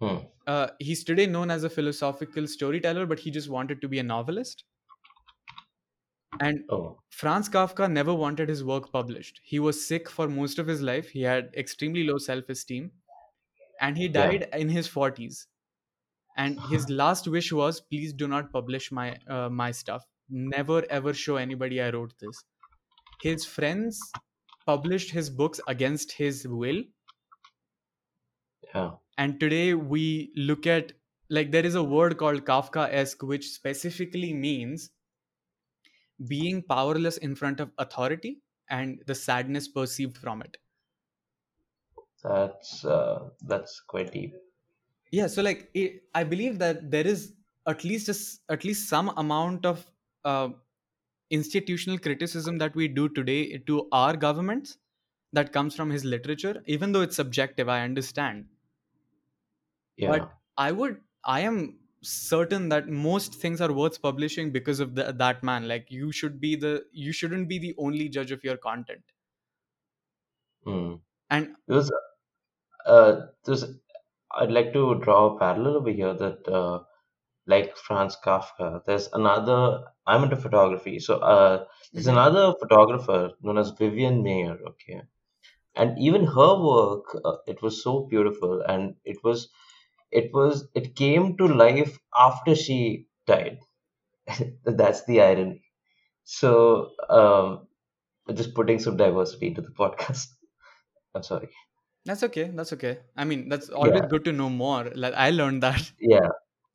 [0.00, 0.26] Hmm.
[0.46, 4.02] uh, he's today known as a philosophical storyteller but he just wanted to be a
[4.02, 4.64] novelist
[6.40, 7.00] and Oh.
[7.10, 9.40] franz kafka never wanted his work published.
[9.44, 11.10] He was sick for most of his life.
[11.10, 12.92] He had extremely low self-esteem.
[13.80, 14.12] And he Yeah.
[14.16, 15.46] died in his 40s
[16.36, 20.06] and his last wish was please do not publish my uh, my stuff.
[20.28, 22.44] Never ever show anybody i wrote this.
[23.22, 24.00] His friends
[24.66, 26.84] published his books against his will.
[28.74, 28.96] Yeah.
[29.16, 30.92] and today we look at
[31.30, 34.90] like there is a word called kafka-esque which specifically means
[36.28, 40.56] being powerless in front of authority and the sadness perceived from it
[42.24, 44.34] That's uh, that's quite deep.
[45.10, 47.34] yeah so like it, i believe that there is
[47.66, 49.90] at least a s at least some amount of
[50.32, 50.48] uh,
[51.30, 54.78] institutional criticism that we do today to our governments
[55.32, 58.48] that comes from his literature even though it's subjective i understand
[59.96, 60.12] Yeah.
[60.12, 61.56] but i would i am
[62.04, 66.40] certain that most things are worth publishing because of the, that man like you should
[66.40, 69.12] be the you shouldn't be the only judge of your content
[70.64, 70.96] Hmm.
[71.30, 71.90] and There's
[72.86, 73.64] uh, there's
[74.32, 76.84] I'd like to draw a parallel over here that uh,
[77.46, 79.84] like Franz Kafka, there's another.
[80.06, 82.16] I'm into photography, so uh, there's Mhm.
[82.16, 84.60] another photographer known as Vivian Maier.
[84.72, 85.02] Okay,
[85.76, 89.50] and even her work, uh, it was so beautiful, and it was,
[90.14, 93.60] it was, it came to life after she died.
[94.64, 95.64] That's the irony.
[96.24, 97.68] So, um,
[98.34, 100.28] just putting some diversity into the podcast.
[101.14, 101.50] I'm sorry.
[102.04, 105.30] that's okay that's okay i mean that's always Yeah, good to know more like i
[105.30, 106.28] learned that yeah,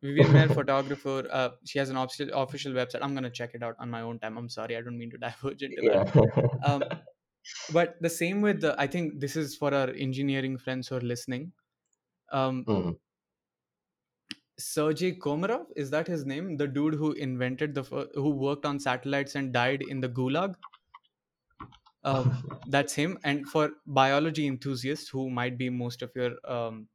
[0.03, 1.27] Vivian Maier, photographer.
[1.31, 2.99] Uh, she has an official official website.
[3.01, 4.37] I'm gonna check it out on my own time.
[4.37, 6.01] I'm sorry, I don't mean to diverge into that.
[6.03, 6.31] yeah.
[6.63, 6.89] Um,
[7.69, 8.75] but the same with the.
[8.79, 11.53] I think this is for our engineering friends who are listening.
[12.31, 12.99] Um, Mhm.
[14.59, 16.57] Sergei Komarov is that his name?
[16.57, 17.81] The dude who invented the
[18.13, 20.55] who worked on satellites and died in the gulag.
[22.03, 23.17] Um, that's him.
[23.23, 26.87] And for biology enthusiasts who might be most of your um,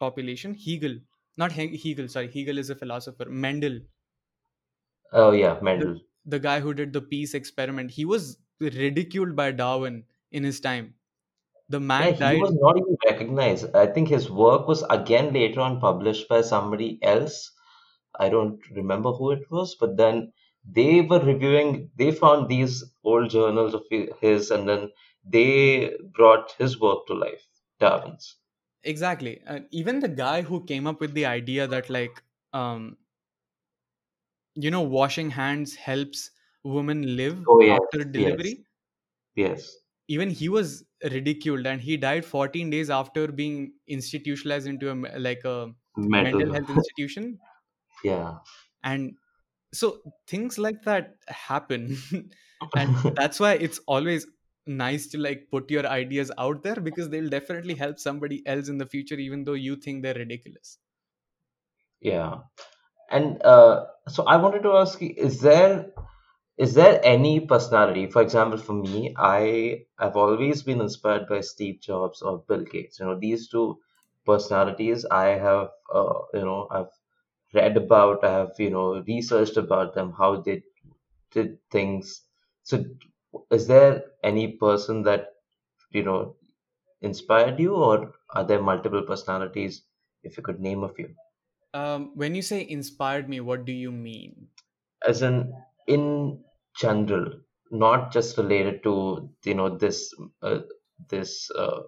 [0.00, 0.98] population, Hegel,
[1.36, 2.08] not He- Hegel.
[2.08, 3.26] Sorry, Hegel is a philosopher.
[3.26, 3.80] Mendel,
[5.12, 6.00] Oh yeah, the Mendel.
[6.24, 10.94] the guy who did the peace experiment, he was ridiculed by Darwin in his time.
[11.68, 12.40] The man Yeah, he died.
[12.40, 13.74] was not even recognized.
[13.76, 17.52] I think his work was again later on published by somebody else.
[18.18, 20.32] I don't remember who it was, but then
[20.64, 24.92] they were reviewing, they found these old journals of hi- his, and then
[25.24, 27.46] they brought his work to life,
[27.78, 28.36] Darwin's.
[28.84, 29.42] Exactly.
[29.46, 32.96] And even the guy who came up with the idea that like um
[34.54, 36.30] you know washing hands helps
[36.64, 38.66] women live Oh yes, after yes, delivery
[39.36, 39.78] yes.
[40.08, 45.44] even he was ridiculed and he died 14 days after being institutionalized into a like
[45.44, 45.72] a
[46.18, 46.52] mental Mental.
[46.52, 47.38] health institution
[48.02, 48.38] Yeah.
[48.82, 49.16] and
[49.74, 51.96] so things like that happen
[52.76, 54.26] and that's why it's always
[54.66, 58.78] nice to like put your ideas out there because they'll definitely help somebody else in
[58.78, 60.78] the future even though you think they're ridiculous
[62.00, 62.42] Yeah.
[63.10, 65.92] And uh, so I wanted to ask you, is there
[66.58, 71.80] is there any personality, for example, for me, I have always been inspired by Steve
[71.80, 72.98] Jobs or Bill Gates.
[72.98, 73.80] You know, these two
[74.24, 76.90] personalities I have, uh, you know, I've
[77.54, 80.62] read about, I have, you know, researched about them, how they
[81.30, 82.24] did things.
[82.64, 82.84] So,
[83.50, 85.36] is there any person that,
[85.92, 86.36] you know,
[87.02, 89.84] inspired you, or are there multiple personalities,
[90.24, 91.14] if you could name a few?
[91.74, 94.48] um, when you say inspired me what do you mean
[95.10, 95.36] as in
[95.86, 96.44] in
[96.78, 97.26] general
[97.70, 98.94] not just related to
[99.44, 100.60] you know this uh,
[101.08, 101.82] this uh,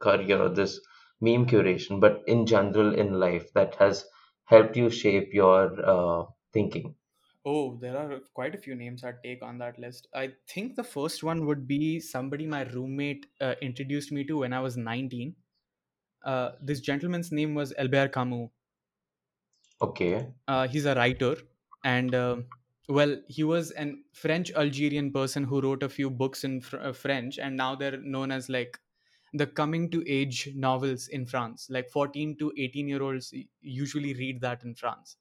[0.00, 0.80] career or this
[1.20, 4.06] meme curation but in general in life that has
[4.44, 5.62] helped you shape your
[5.96, 6.96] uh, thinking
[7.44, 10.06] Oh, there are quite a few names I'd take on that list.
[10.14, 14.52] I think the first one would be somebody my roommate uh, introduced me to when
[14.52, 15.36] I was 19.
[16.22, 18.50] Uh, this gentleman's name was Albert Camus.
[19.80, 21.36] okay Uh, he's a writer,
[21.84, 22.48] and um
[22.88, 26.92] well, he was an French Algerian person who wrote a few books in fr- uh,
[26.92, 28.78] French, and now they're known as like
[29.34, 31.68] the coming to age novels in France.
[31.70, 35.16] Like 14 to 18 year olds usually read that in France.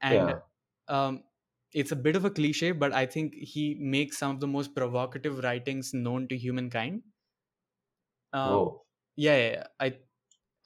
[0.00, 0.40] And yeah
[0.88, 1.24] um,
[1.72, 4.74] it's a bit of a cliche, but I think he makes some of the most
[4.74, 7.02] provocative writings known to humankind.
[8.32, 8.84] Um, whoa
[9.16, 9.66] yeah, yeah, yeah.
[9.80, 9.98] I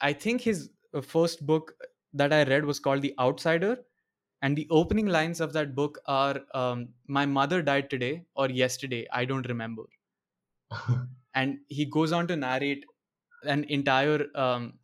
[0.01, 1.75] I think his uh, first book
[2.13, 3.85] that I read was called The Outsider,
[4.41, 9.07] and the opening lines of that book are um, my mother died today or yesterday
[9.11, 9.83] i don't remember.
[11.35, 12.85] And he goes on to narrate
[13.43, 14.79] an entire um,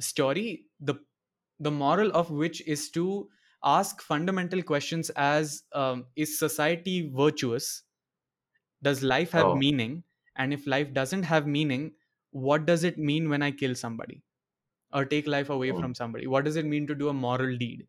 [0.00, 0.94] story the
[1.58, 3.28] the moral of which is to
[3.64, 7.82] ask fundamental questions as um, is society virtuous?
[8.82, 10.04] Does life have oh, meaning?
[10.36, 11.92] And if life doesn't have meaning
[12.32, 14.22] what does it mean when i kill somebody?
[14.92, 16.26] Or take life away mm, from somebody?
[16.26, 17.86] What does it mean to do a moral deed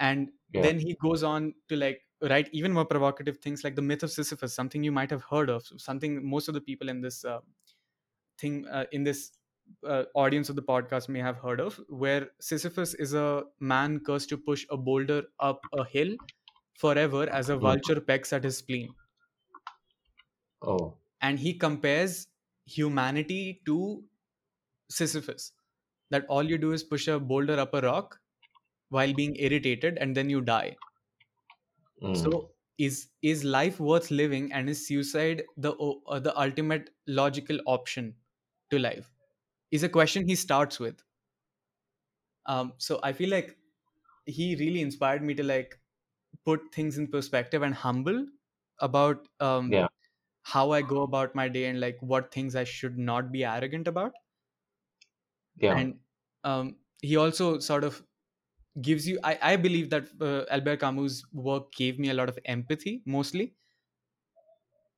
[0.00, 3.82] and yeah, then he goes on to like write even more provocative things like the
[3.82, 7.00] myth of sisyphus something you might have heard of something most of the people in
[7.00, 7.40] this uh,
[8.38, 9.32] thing uh, in this
[9.86, 14.28] uh, audience of the podcast may have heard of where sisyphus is a man cursed
[14.28, 16.16] to push a boulder up a hill
[16.74, 18.94] forever as a vulture pecks at his spleen.
[20.62, 22.28] Oh, and he compares
[22.66, 24.04] humanity to
[24.90, 25.52] sisyphus
[26.10, 28.20] that all you do is push a boulder up a rock
[28.90, 30.78] while being irritated and then you die.
[32.02, 37.60] Mm, so is is life worth living and is suicide the uh, the ultimate logical
[37.66, 38.16] option
[38.70, 39.12] to life?
[39.70, 41.02] Is a question he starts with.
[42.54, 43.56] Um so i feel like
[44.26, 45.80] he really inspired me to like
[46.44, 48.26] put things in perspective and humble
[48.80, 49.88] about um yeah,
[50.54, 53.88] how i go about my day and like what things i should not be arrogant
[53.88, 54.14] about.
[55.56, 56.00] Yeah, and
[56.44, 58.02] um he also sort of
[58.82, 62.38] gives you i, I believe that uh, albert camus work gave me a lot of
[62.44, 63.54] empathy mostly.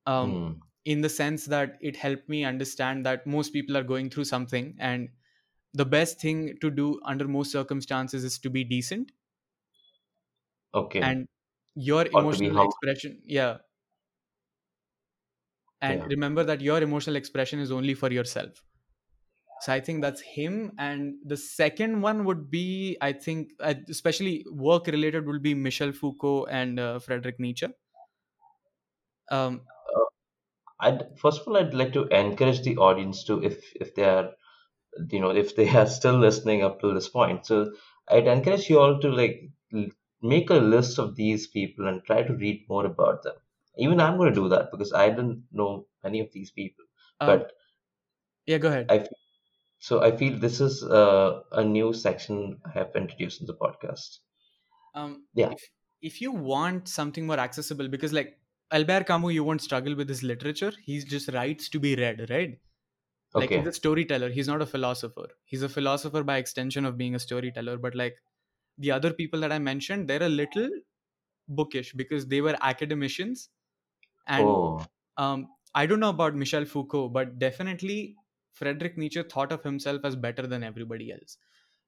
[0.07, 4.11] Um, mm, in the sense that it helped me understand that most people are going
[4.11, 5.11] through something and
[5.75, 9.13] the best thing to do under most circumstances is to be decent.
[10.75, 11.29] Okay, and
[11.75, 13.59] your or emotional expression yeah.
[15.83, 18.65] And yeah, remember that your emotional expression is only for yourself
[19.63, 24.45] so i think that's him and the second one would be i think uh, especially
[24.51, 27.67] work related will be michel foucault and uh, frederick nietzsche.
[29.31, 29.63] Um,
[29.97, 30.05] uh,
[30.81, 34.35] I'd first of all I'd like to encourage the audience to if if they are
[35.11, 37.75] you know if they are still listening up to this point so
[38.09, 39.51] I'd encourage you all to like
[40.23, 43.37] make a list of these people and try to read more about them.
[43.79, 46.85] Even I'm going to do that because I didn't know any of these people
[47.21, 47.53] um, but
[48.47, 48.89] yeah go ahead.
[48.89, 49.09] I f-
[49.83, 54.19] so I feel this is uh, a new section I have introduced in the podcast.
[54.95, 55.51] Um yeah.
[55.55, 55.65] if
[56.11, 58.39] if you want something more accessible because like
[58.79, 60.73] albert camus you won't struggle with his literature.
[60.85, 62.55] He just writes to be read right?
[63.35, 64.31] Like he's a storyteller.
[64.31, 65.27] He's not a philosopher.
[65.45, 67.77] He's a philosopher by extension of being a storyteller.
[67.79, 68.17] But like
[68.79, 70.71] the other people that i mentioned they're a little
[71.49, 73.49] bookish because they were academicians.
[74.29, 74.87] And oh.
[75.17, 78.15] um, i don't know about michel foucault but definitely
[78.53, 81.39] frederick nietzsche thought of himself as better than everybody else.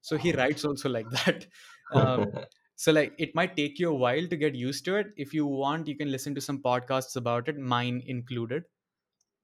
[0.01, 1.47] So he writes also like that.
[1.93, 2.31] Um,
[2.75, 5.07] so like it might take you a while to get used to it.
[5.17, 8.63] If you want you can listen to some podcasts about it mine included.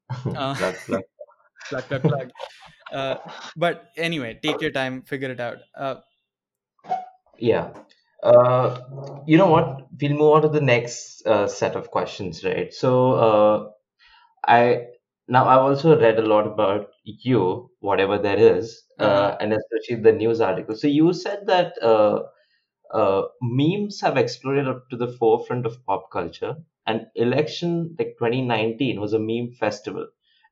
[0.25, 1.01] Uh, plug plug.
[1.69, 2.31] Plug plug plug.
[2.91, 3.17] Uh,
[3.55, 5.59] but anyway take your time figure it out.
[5.75, 5.95] Uh,
[7.37, 7.73] Yeah.
[8.23, 8.79] Uh,
[9.25, 9.87] you know what?
[9.99, 12.71] We'll move on to the next uh, set of questions, right?
[12.73, 13.71] So, uh,
[14.45, 14.87] I
[15.27, 19.09] now I've also read a lot about you, whatever there is, uh-huh.
[19.09, 20.75] uh, and especially the news article.
[20.75, 22.23] So you said that uh,
[22.93, 26.55] uh, memes have exploded up to the forefront of pop culture,
[26.87, 30.07] and election like 2019 was a meme festival,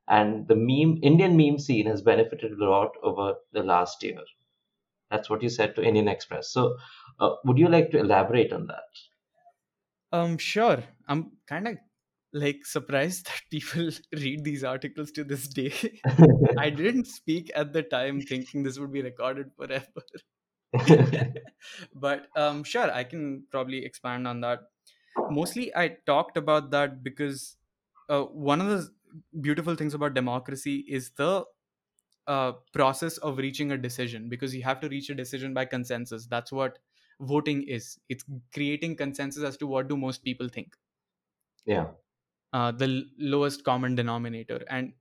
[0.08, 4.20] and the meme Indian meme scene has benefited a lot over the last year.
[5.12, 6.52] That's what you said to Indian Express.
[6.52, 6.78] So,
[7.20, 8.86] uh, would you like to elaborate on that?
[10.12, 11.78] um sure i'm kind of
[12.34, 15.74] like surprised that people read these articles to this day.
[16.58, 20.04] I didn't speak at the time thinking this would be recorded forever.
[21.94, 24.62] But um sure i can probably expand on that.
[25.30, 27.58] Mostly i talked about that because
[28.10, 28.90] uh, one of the
[29.42, 31.46] beautiful things about democracy is the
[32.28, 36.28] uh, process of reaching a decision because you have to reach a decision by consensus.
[36.28, 36.80] That's what
[37.22, 38.00] voting is.
[38.10, 40.78] It's creating consensus as to what do most people think.
[41.66, 41.92] Yeah.
[42.52, 44.94] Uh, the lowest common denominator and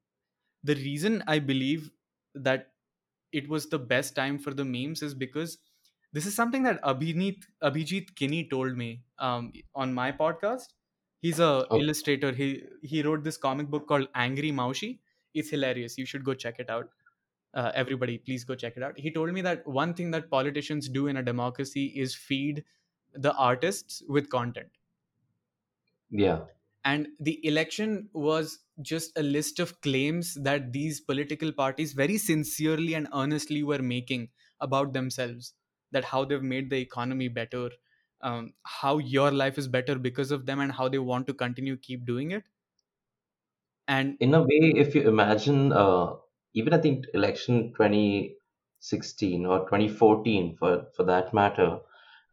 [0.71, 1.91] the reason i believe
[2.35, 2.75] that
[3.33, 5.59] it was the best time for the memes is because
[6.13, 10.75] this is something that Abhinit, Abhijeet Kini told me um, on my podcast.
[11.21, 11.83] He's a Okay.
[11.83, 12.33] illustrator.
[12.33, 15.01] He he wrote this comic book called Angry Maushi.
[15.35, 15.99] It's hilarious.
[15.99, 16.91] You should go check it out.
[17.55, 18.99] Uh, everybody, please go check it out.
[18.99, 22.65] He told me that one thing that politicians do in a democracy is feed
[23.15, 24.71] the artists with content
[26.11, 26.47] Yeah.
[26.89, 32.95] And the election was just a list of claims that these political parties very sincerely
[32.95, 34.29] and earnestly were making
[34.61, 35.55] about themselves
[35.91, 37.71] that how they've made the economy better
[38.21, 41.77] um, how your life is better because of them and how they want to continue
[41.77, 42.45] keep doing it.
[43.89, 46.17] And In a way, if you imagine, uh,
[46.55, 51.81] even I think election 2016 or 2014 for for that matter,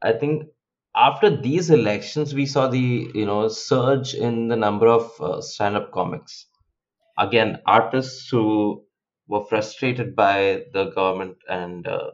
[0.01, 0.49] I think
[0.95, 5.91] after these elections we saw the you know surge in the number of uh, stand-up
[5.91, 6.47] comics.
[7.17, 8.85] Again, artists who
[9.27, 12.11] were frustrated by the government and uh,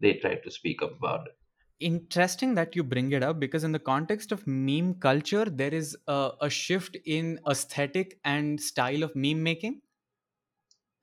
[0.00, 1.36] they tried to speak up about it.
[1.80, 5.96] interesting that you bring it up because in the context of meme culture there is
[6.06, 9.82] a, a shift in aesthetic and style of meme making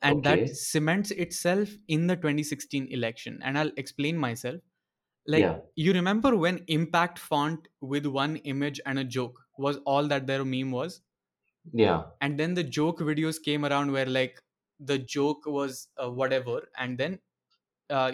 [0.01, 4.61] and that cements itself in the 2016 election and i'll explain myself
[5.34, 5.61] like Yeah.
[5.75, 10.45] you remember when impact font with one image and a joke was all that their
[10.45, 11.01] meme was
[11.71, 12.11] Yeah.
[12.21, 14.41] and then the joke videos came around where like
[14.80, 17.19] the joke was uh, whatever and then
[17.89, 18.13] uh,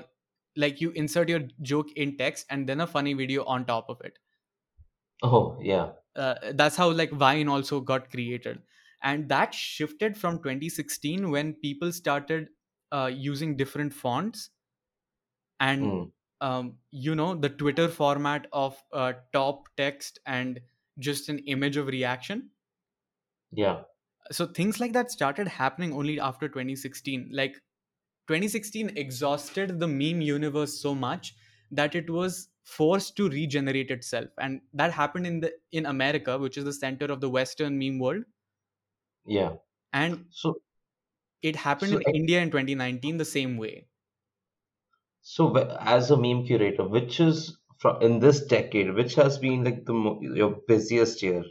[0.58, 4.02] like you insert your joke in text and then a funny video on top of
[4.02, 4.20] it
[5.22, 5.96] Oh, yeah.
[6.16, 8.62] uh, that's how like vine also got created
[9.02, 12.50] and that shifted from 2016 when people started
[12.92, 14.50] uh, using different fonts
[15.60, 16.12] and Mm.
[16.42, 20.60] Um, you know the twitter format of uh, top text and
[21.00, 22.50] just an image of reaction?
[23.52, 23.84] Yeah.
[24.32, 27.62] so things like that started happening only after 2016 like
[28.28, 31.36] 2016 exhausted the meme universe so much
[31.72, 34.30] that it was forced to regenerate itself.
[34.40, 38.00] And that happened in the in america which is the center of the western meme
[38.00, 38.24] world.
[39.26, 39.54] Yeah.
[39.94, 40.62] and So
[41.42, 43.88] it happened so in india in 2019 the same way
[45.26, 49.84] So, as a meme curator, which is from in this decade, which has been like
[49.84, 51.44] the your busiest year?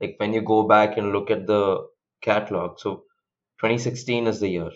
[0.00, 1.88] Like when you go back and look at the
[2.22, 2.78] catalog.
[2.78, 3.06] So,
[3.58, 4.70] 2016 is the year.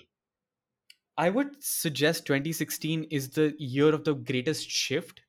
[1.16, 5.22] i would suggest 2016 is the year of the greatest shift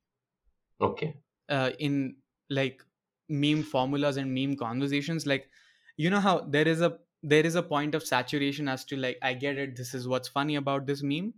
[0.82, 1.24] Okay.
[1.50, 2.18] uh, in
[2.50, 2.84] like
[3.30, 5.50] meme formulas and meme conversations like
[5.98, 9.18] you know how there is a there is a point of saturation as to like
[9.22, 11.34] i get it this is what's funny about this meme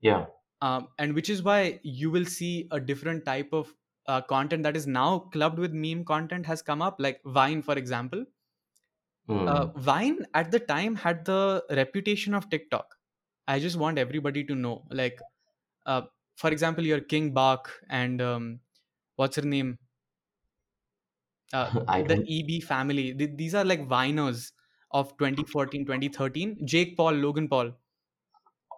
[0.00, 0.26] Yeah.
[0.62, 3.74] Um, and which is why you will see a different type of
[4.06, 7.76] uh, content that is now clubbed with meme content has come up like vine for
[7.78, 8.26] example.
[9.46, 9.72] Uh, Hmm.
[9.76, 12.96] vine at the time had the reputation of tiktok.
[13.48, 15.20] I just want everybody to know like
[15.86, 16.02] uh,
[16.36, 18.60] for example your king bach and um,
[19.16, 19.78] what's her name?
[21.52, 21.70] Uh,
[22.06, 23.14] the eb family.
[23.14, 24.52] Th- these are like viners
[24.90, 27.72] of 2014 2013 jake paul logan paul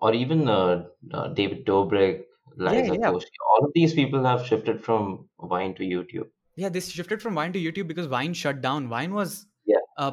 [0.05, 2.24] or even uh, uh, David Dobrik,
[2.57, 3.30] Liza yeah Koshy.
[3.52, 6.30] All of these people have shifted from Vine to YouTube.
[6.57, 9.78] yeah they shifted from vine to youtube because vine shut down vine was Yeah.
[9.98, 10.12] uh,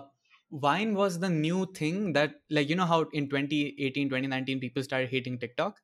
[0.51, 5.09] vine was the new thing that like you know how in 2018 2019 people started
[5.09, 5.81] hating tiktok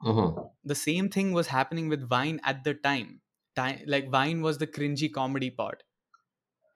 [0.00, 3.22] hmm the same thing was happening with vine at the time
[3.54, 5.82] time like vine was the cringy comedy part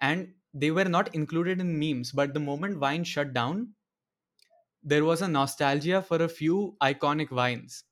[0.01, 3.75] and they were not included in memes but the moment vine shut down
[4.83, 7.85] there was a nostalgia for a few iconic vines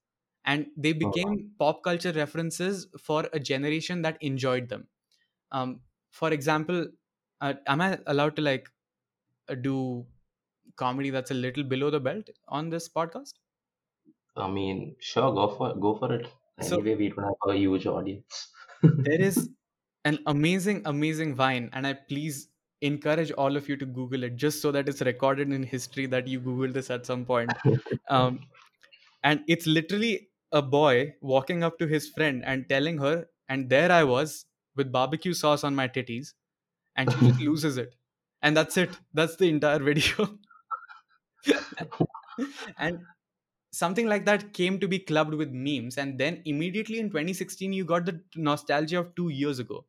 [0.44, 4.88] and they became pop culture references for a generation that enjoyed them
[5.52, 5.80] um,
[6.10, 6.88] for example
[7.40, 8.68] uh, am i allowed to like
[9.48, 10.06] uh, do
[10.76, 13.34] comedy that's a little below the belt on this podcast
[14.36, 16.32] I mean, sure, go for go for it.
[16.60, 18.52] so Anyway, we don't have a huge audience.
[19.04, 19.48] there is
[20.04, 22.48] an amazing amazing vine and i please
[22.80, 26.26] encourage all of you to google it just so that it's recorded in history that
[26.28, 27.52] you googled this at some point.
[28.08, 28.40] Um,
[29.22, 33.92] and it's literally a boy walking up to his friend and telling her and there
[33.92, 36.34] i was with barbecue sauce on my titties
[36.96, 37.96] and she just loses it.
[38.42, 38.90] And that's it.
[39.14, 40.38] That's the entire video.
[42.78, 43.00] And
[43.72, 45.98] something like that came to be clubbed with memes.
[45.98, 49.86] And then immediately in 2016 you got the nostalgia of 2 years ago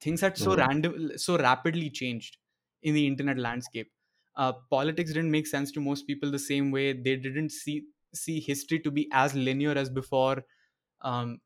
[0.00, 0.56] things had so Mhm.
[0.56, 2.38] random so rapidly changed
[2.82, 3.92] in the internet landscape.
[4.36, 6.92] Uh, politics didn't make sense to most people the same way.
[6.92, 10.44] They didn't see see history to be as linear as before.
[11.00, 11.40] Um,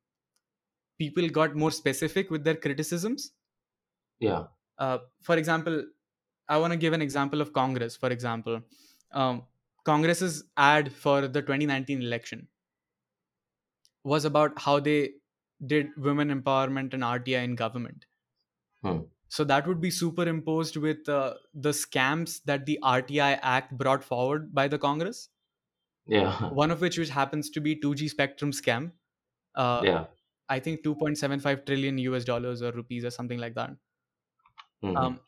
[0.99, 3.33] people got more specific with their criticisms.
[4.19, 4.47] Yeah.
[4.79, 5.85] uh, for example
[6.49, 8.63] i want to give an example of congress for example.
[9.13, 9.47] Um,
[9.85, 12.49] congress's ad for the 2019 election
[14.03, 15.15] was about how they
[15.67, 18.07] did women empowerment and rti in government
[18.85, 19.05] Hmm.
[19.29, 24.55] so that would be superimposed with uh, the scams that the rti act brought forward
[24.55, 25.29] by the congress
[26.07, 26.55] Yeah.
[26.61, 28.93] one of which which happens to be 2g spectrum scam
[29.55, 30.07] uh, Yeah.
[30.49, 33.71] i think 2.75 trillion us dollars or rupees or something like that
[34.83, 35.15] Mhm.
[35.15, 35.21] um,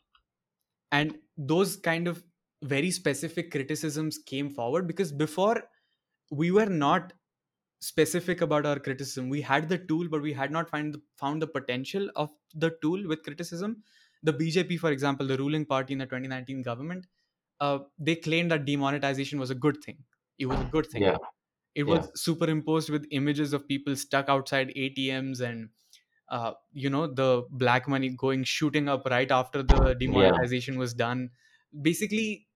[0.91, 2.23] and those kind of
[2.63, 5.69] very specific criticisms came forward because before
[6.31, 7.13] we were not
[7.79, 9.29] specific about our criticism.
[9.29, 12.71] We had the tool, but we had not find the, found the potential of the
[12.81, 13.83] tool with criticism.
[14.23, 17.07] The BJP, for example, the ruling party in the 2019 government,
[17.59, 20.05] uh, they claimed that demonetization was a good thing.
[20.39, 21.03] It was a good thing.
[21.03, 21.17] Yeah.
[21.75, 22.03] It Yeah.
[22.03, 25.69] was superimposed with images of people stuck outside ATMs and
[26.29, 31.31] uh, you know the black money going shooting up right after the demonetization was done.
[31.81, 32.47] Basically,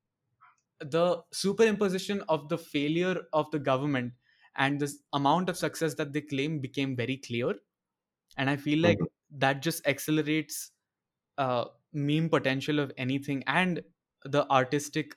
[0.80, 4.13] the superimposition of the failure of the government
[4.56, 7.56] and the amount of success that they claim became very clear
[8.38, 9.08] and i feel like Mhm.
[9.30, 10.72] that just accelerates
[11.38, 13.84] uh, meme potential of anything and
[14.26, 15.16] the artistic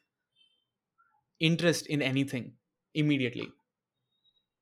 [1.39, 2.57] interest in anything
[2.95, 3.55] immediately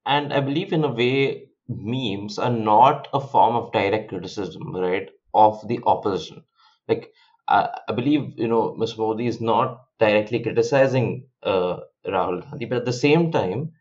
[0.07, 5.11] And I believe, in a way, memes are not a form of direct criticism, right,
[5.35, 6.45] of the opposition.
[6.89, 7.13] Like,
[7.49, 9.01] I, I believe, you know, Mr.
[9.01, 13.73] Modi is not directly criticizing uh, Rahul Gandhi, but at the same time,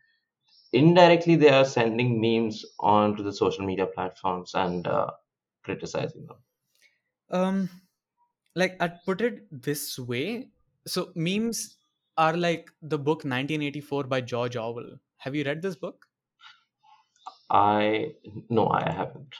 [0.72, 5.10] indirectly, they are sending memes onto the social media platforms and uh,
[5.62, 6.38] criticizing them.
[7.38, 7.56] um
[8.62, 9.36] like i'd put it
[9.68, 10.50] this way
[10.86, 11.60] so memes
[12.18, 16.08] are like the book 1984 by george orwell have you read this book
[17.50, 18.16] I,
[18.50, 19.36] no, I haven't.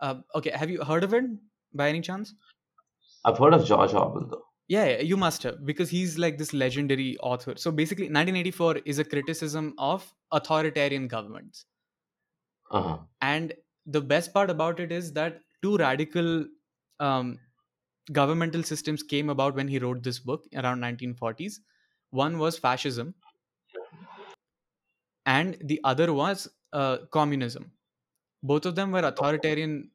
[0.00, 1.24] uh, okay have you heard of it
[1.72, 2.34] by any chance
[3.26, 4.45] I've heard of George Orwell, though.
[4.68, 7.56] Yeah, you must have because he's like this legendary author.
[7.56, 11.66] So basically, 1984 is a criticism of authoritarian governments.
[12.70, 13.06] Uh-huh.
[13.20, 13.54] And
[13.84, 16.46] the best part about it is that two radical
[17.00, 17.40] um,
[18.12, 21.60] governmental systems came about when he wrote this book around 1940s.
[22.10, 23.14] One was fascism,
[25.24, 27.72] and the other was uh, communism.
[28.42, 29.90] Both of them were authoritarian,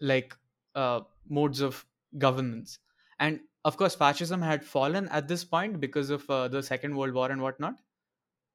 [0.00, 0.36] like
[0.74, 1.86] uh, modes of
[2.18, 2.78] governance.
[3.18, 7.14] And of course, fascism had fallen at this point because of uh, the Second World
[7.14, 7.80] War and whatnot.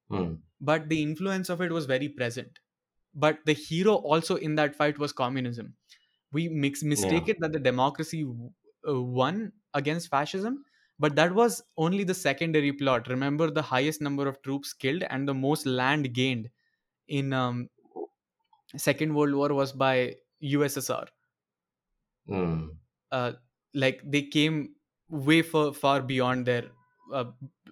[0.09, 0.35] Hmm.
[0.59, 2.59] But the influence of it was very present.
[3.13, 5.75] But the hero also in that fight was communism.
[6.31, 7.29] We mix mistake Yeah.
[7.29, 8.51] it that the democracy w-
[8.87, 10.65] uh, won against fascism,
[10.99, 13.07] but that was only the secondary plot.
[13.07, 16.49] Remember, the highest number of troops killed and the most land gained
[17.07, 17.69] in um,
[18.77, 21.09] Second World War was by USSR.
[22.27, 22.77] Hmm.
[23.11, 23.33] uh,
[23.73, 24.75] like they came
[25.09, 26.71] way far, far beyond their
[27.13, 27.25] uh,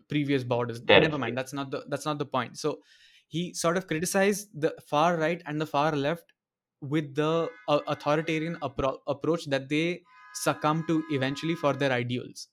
[0.09, 0.81] previous borders.
[0.95, 2.57] Never mind that's not the that's not the point.
[2.57, 2.81] So
[3.27, 6.33] he sort of criticized the far right and the far left
[6.81, 12.49] with the uh, authoritarian appro- approach that they succumb to eventually for their ideals.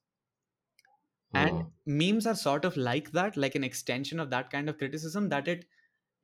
[1.34, 1.72] And Hmm.
[1.84, 5.46] memes are sort of like that like an extension of that kind of criticism that
[5.46, 5.66] it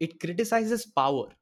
[0.00, 1.36] it criticizes power.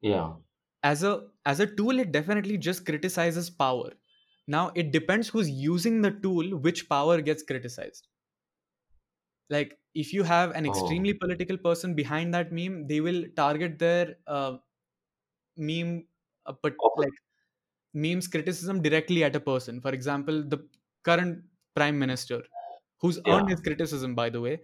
[0.00, 0.34] Yeah.
[0.82, 3.92] as a as a tool it definitely just criticizes power
[4.46, 8.08] now it depends who's using the tool which power gets criticized.
[9.50, 10.66] Like if you have an Oh.
[10.66, 14.58] extremely political person behind that meme they will target their uh,
[15.56, 16.06] meme
[16.46, 17.12] uh, but Oppo- like
[17.94, 19.80] memes criticism directly at a person.
[19.80, 20.68] For example the
[21.04, 21.44] current
[21.76, 22.42] prime minister
[23.00, 24.60] who's earned his criticism by the way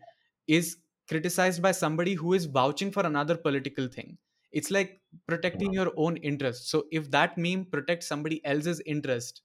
[0.46, 0.78] is
[1.08, 4.18] criticized by somebody who is vouching for another political thing.
[4.52, 6.68] It's like protecting your own interest.
[6.70, 9.42] So if that meme protects somebody else's interest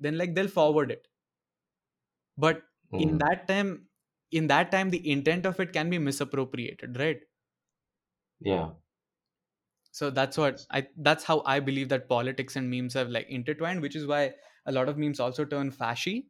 [0.00, 1.08] then like they'll forward it.
[2.38, 2.62] But
[2.96, 3.18] in Hmm.
[3.18, 3.88] that time
[4.30, 7.20] in that time the intent of it can be misappropriated right?
[8.40, 8.74] Yeah.
[9.98, 13.80] so that's what i that's how i believe that politics and memes have like intertwined
[13.80, 14.32] which is why
[14.66, 16.28] a lot of memes also turn fashy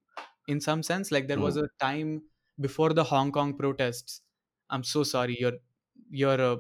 [0.49, 1.11] in some sense.
[1.11, 2.23] Like there was a time
[2.61, 4.23] before the hong kong protests
[4.71, 5.53] i'm so sorry your
[6.11, 6.57] your uh,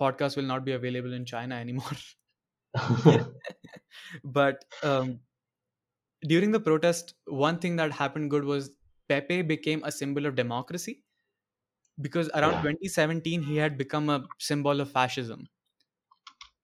[0.00, 1.96] podcast will not be available in china anymore.
[4.24, 5.20] But um,
[6.26, 8.70] during the protest one thing that happened good was
[9.08, 11.04] pepe became a symbol of democracy
[12.00, 12.62] because around Yeah.
[12.62, 15.48] 2017 he had become a symbol of fascism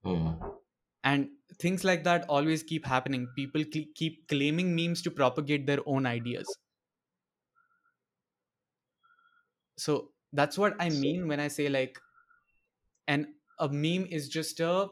[0.03, 0.57] Hmm.
[1.03, 5.81] and things like that always keep happening people cle- keep claiming memes to propagate their
[5.89, 6.59] own ideas
[9.77, 11.99] so that's what i mean when i say like
[13.09, 14.89] and a meme is just a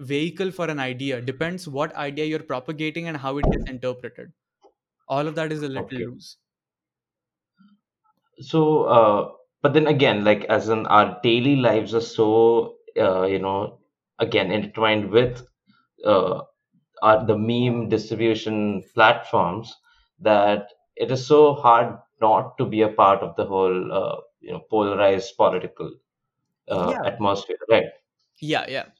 [0.00, 4.32] vehicle for an idea depends what idea you're propagating and how it gets interpreted
[5.08, 6.06] all of that is a little Okay.
[6.06, 6.38] loose
[8.40, 9.32] So, uh,
[9.62, 13.80] but then again, like as in our daily lives are so, uh, you know,
[14.18, 15.46] again intertwined with
[16.04, 16.42] uh,
[17.02, 19.74] our, the meme distribution platforms
[20.20, 24.52] that it is so hard not to be a part of the whole, uh, you
[24.52, 25.92] know, polarized political
[26.68, 27.04] uh, Yeah.
[27.04, 27.86] atmosphere, right?
[28.40, 28.90] yeah yeah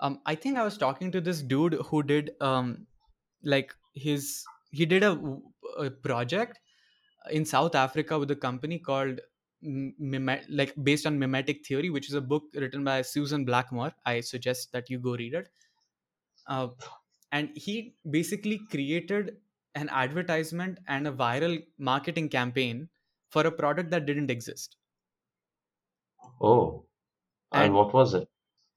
[0.00, 2.86] um i think i was talking to this dude who did um
[3.42, 5.12] like his he did a,
[5.78, 6.60] a project
[7.30, 9.20] in south africa with a company called
[10.48, 13.92] like based on mimetic theory which is a book written by susan blackmore.
[14.06, 15.50] I suggest that you go read it.
[16.46, 16.70] Uh,
[17.32, 19.38] and he basically created
[19.74, 22.88] an advertisement and a viral marketing campaign
[23.30, 24.76] for a product that didn't exist.
[26.40, 26.86] Oh,
[27.52, 28.29] and and what was it?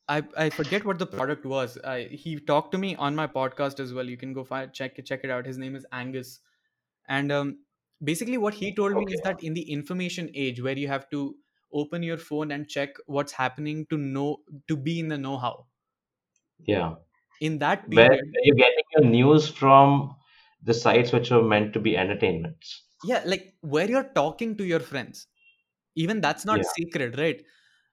[0.08, 1.78] I, I forget what the product was.
[1.80, 4.08] I, he talked to me on my podcast as well.
[4.10, 5.45] You can go find check it check it out.
[5.45, 6.39] His name is Angus,
[7.08, 7.60] and um,
[8.04, 11.38] basically what he told me is that in the information age where you have to
[11.74, 15.68] open your phone and check what's happening to know to be in the know-how.
[16.66, 16.95] Yeah.
[17.39, 20.18] In that Where period, where you're getting your news from
[20.64, 22.84] the sites which are meant to be entertainments.
[23.04, 25.28] yeah, like where you're talking to your friends,
[25.95, 26.72] even that's not Yeah.
[26.76, 27.43] secret, right?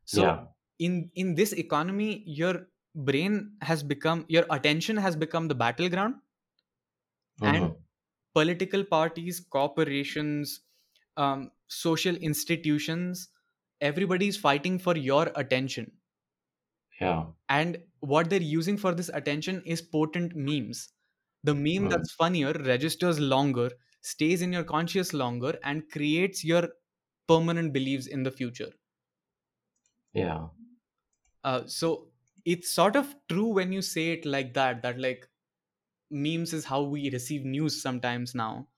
[0.05, 0.47] So Yeah.
[0.81, 6.17] In in this economy, your brain has become your attention has become the battleground
[7.43, 7.83] and hmm
[8.35, 10.61] political parties, corporations,
[11.17, 13.29] um, social institutions,
[13.81, 15.93] everybody's fighting for your attention.
[17.01, 17.33] Yeah.
[17.51, 20.89] And what they're using for this attention is potent memes.
[21.45, 21.89] The meme Mm.
[21.89, 26.71] that's funnier registers longer, stays in your conscious longer, and creates your
[27.29, 28.73] permanent beliefs in the future.
[30.13, 30.49] Yeah.
[31.45, 32.09] Uh, so
[32.45, 35.29] it's sort of true when you say it like that, that like
[36.11, 38.69] memes is how we receive news sometimes now.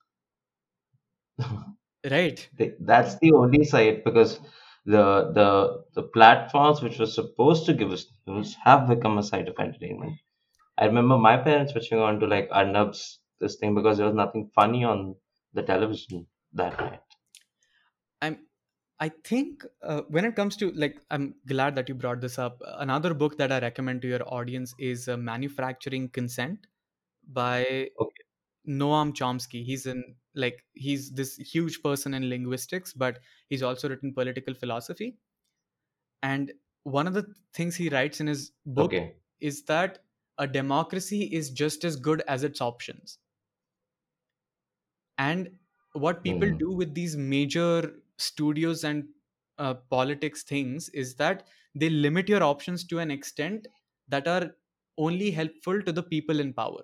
[2.10, 2.50] Right.
[2.80, 4.40] That's the only side because
[4.86, 9.48] the the the platforms which were supposed to give us news have become a site
[9.48, 10.18] of entertainment.
[10.78, 14.50] I remember my parents switching on to like Arnab's this thing because there was nothing
[14.54, 15.16] funny on
[15.54, 17.00] the television that night.
[19.02, 22.62] I'm think uh, when it comes to like I'm glad that you brought this up.
[22.64, 26.66] Another book that I recommend to your audience is uh, Manufacturing Consent
[27.26, 28.24] by Okay.
[28.68, 29.64] Noam Chomsky.
[29.64, 35.18] He's in like he's this huge person in linguistics, but he's also written political philosophy.
[36.22, 36.52] And
[36.84, 39.16] one of the things he writes in his book Okay.
[39.40, 40.04] is that
[40.38, 43.18] a democracy is just as good as its options.
[45.18, 45.58] And
[45.92, 46.58] what people Mm.
[46.58, 49.08] do with these major studios and
[49.58, 53.68] uh, politics things is that they limit your options to an extent
[54.08, 54.56] that are
[54.98, 56.82] only helpful to the people in power.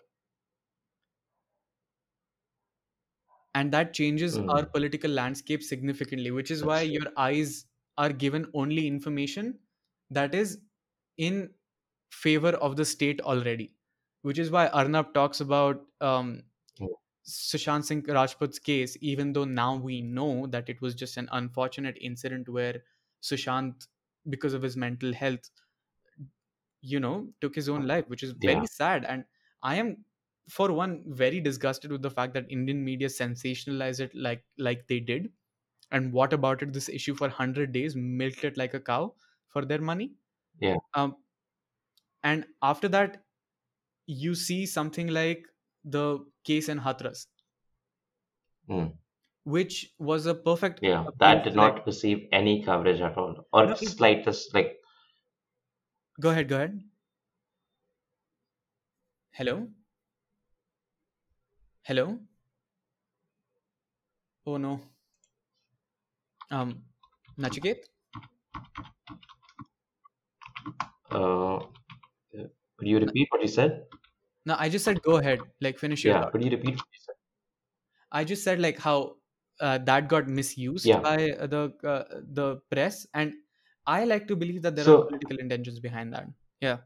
[3.54, 4.72] and that changes our Mm.
[4.74, 7.64] political landscape significantly which is why your eyes
[7.96, 9.58] are given only information
[10.10, 10.60] that is
[11.16, 11.52] in
[12.12, 13.74] favor of the state already
[14.22, 16.42] which is why arnab talks about um, Mm.
[17.32, 21.98] Sushant singh rajput's case even though now we know that it was just an unfortunate
[22.00, 22.82] incident where
[23.22, 23.88] sushant
[24.36, 25.50] because of his mental health
[26.80, 28.66] you know took his own life which is very Yeah.
[28.66, 29.24] sad and
[29.62, 30.04] i am
[30.48, 35.00] for one very disgusted with the fact that indian media sensationalized it like like they
[35.00, 35.32] did
[35.92, 39.14] and what about it this issue for 100 days milked it like a cow
[39.48, 40.12] for their money
[40.60, 40.76] Yeah.
[40.94, 41.16] um,
[42.22, 43.24] and after that
[44.06, 45.46] you see something like
[45.84, 47.26] the case in hathras
[48.68, 48.98] Mm.
[49.42, 51.06] which was a perfect Yeah.
[51.20, 54.80] That did not receive any coverage at all, or no slightest like.
[56.20, 56.82] go ahead go ahead
[59.30, 59.68] hello
[61.82, 62.18] hello
[64.46, 64.80] oh no
[66.50, 66.70] um
[67.36, 67.80] nachiket
[71.10, 71.58] Uh,
[72.78, 73.86] could you repeat what you said?
[74.46, 76.24] No i just said go ahead like finish your Yeah.
[76.24, 77.14] thought Could you repeat what you said?
[78.12, 79.16] i just said like how
[79.60, 81.02] uh, that got misused Yeah.
[81.02, 81.62] by uh, the
[81.92, 82.04] uh,
[82.40, 83.34] the press and
[83.86, 86.26] i like to believe that there are political intentions behind that
[86.60, 86.78] yeah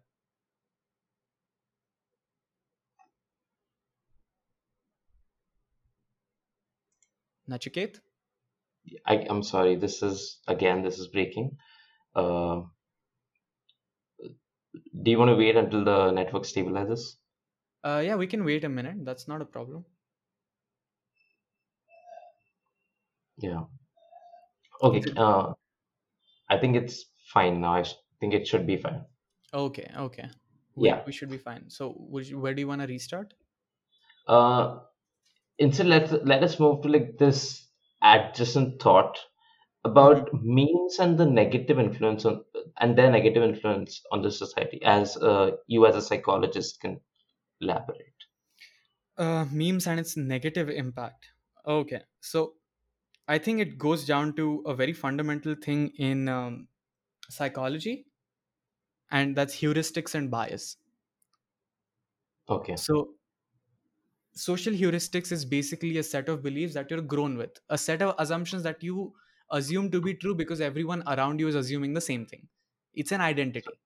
[7.47, 8.03] nachiket
[9.07, 9.77] I, I'm sorry.
[9.77, 10.83] This is again.
[10.83, 11.57] This is breaking.
[12.15, 12.63] Uh,
[15.03, 17.17] do you want to wait until the network stabilizes?
[17.85, 19.85] Uh yeah we can wait a minute that's not a problem
[23.37, 23.65] Yeah.
[24.83, 25.13] Okay.
[25.17, 25.55] Uh,
[26.51, 27.75] I think it's fine now.
[27.75, 29.07] I sh- think it should be fine.
[29.55, 30.29] okay okay
[30.75, 31.05] we Yeah.
[31.07, 33.35] we should be fine so would you, where do you want to restart
[34.27, 34.81] Uh,
[35.59, 37.69] instead, let's let us move to like this
[38.03, 39.19] adjacent thought
[39.99, 42.45] hmm about memes and the negative influence on
[42.79, 44.83] and their negative influence on the society.
[44.85, 47.01] As uh, you as a psychologist can
[47.63, 48.27] elaborate.
[49.19, 51.31] uh memes and its negative impact
[51.67, 52.55] okay so
[53.29, 56.69] i think it goes down to a very fundamental thing in um,
[57.31, 58.07] psychology
[59.13, 60.77] and that's heuristics and bias
[62.49, 62.77] Okay.
[62.77, 63.15] so
[64.35, 68.15] social heuristics is basically a set of beliefs that you're grown with a set of
[68.19, 69.15] assumptions that you
[69.51, 72.49] assume to be true because everyone around you is assuming the same thing.
[72.95, 73.79] It's an identity.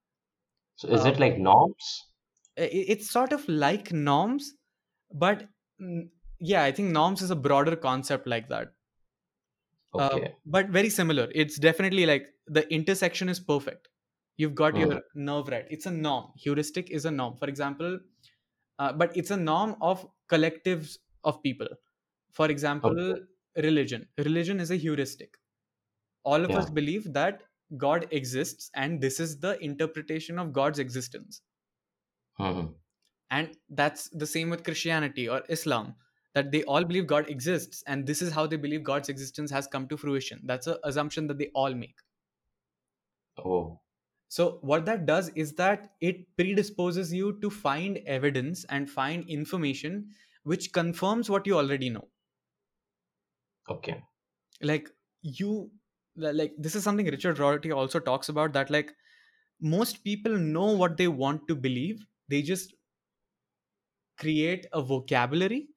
[0.77, 2.07] So is Uh, it like norms?
[2.57, 4.55] It's sort of like norms,
[5.13, 5.49] but
[5.81, 8.75] mm, yeah, I think norms is a broader concept like that.
[9.99, 10.37] Uh, Okay.
[10.45, 11.31] but very similar.
[11.35, 13.89] It's definitely like the intersection is perfect.
[14.37, 14.77] You've got Mhm.
[14.77, 15.67] your nerve right.
[15.71, 16.33] It's a norm.
[16.37, 17.37] Heuristic is a norm.
[17.39, 17.99] For example,
[18.79, 21.69] uh, but it's a norm of collectives of people.
[22.33, 23.27] For example,
[23.57, 24.09] religion.
[24.19, 25.39] Religion is a heuristic.
[26.25, 27.45] All of us believe that
[27.77, 31.43] God exists, and this is the interpretation of God's existence.
[32.39, 32.75] Mhm.
[33.31, 35.97] And that's the same with Christianity or Islam,
[36.35, 39.67] that they all believe God exists, and this is how they believe God's existence has
[39.67, 40.41] come to fruition.
[40.45, 41.99] That's an assumption that they all make.
[43.39, 43.81] Oh.
[44.29, 50.15] So, what that does is that it predisposes you to find evidence and find information
[50.45, 52.09] which confirms what you already know.
[53.69, 54.03] Okay.
[54.61, 54.91] Like,
[55.23, 55.71] you,
[56.17, 58.93] like, this is something Richard Rorty also talks about that, like,
[59.61, 62.75] most people know what they want to believe, they just
[64.19, 65.69] create a vocabulary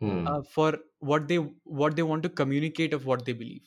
[0.00, 0.30] Hmm.
[0.30, 3.66] uh, for what they what they want to communicate of what they believe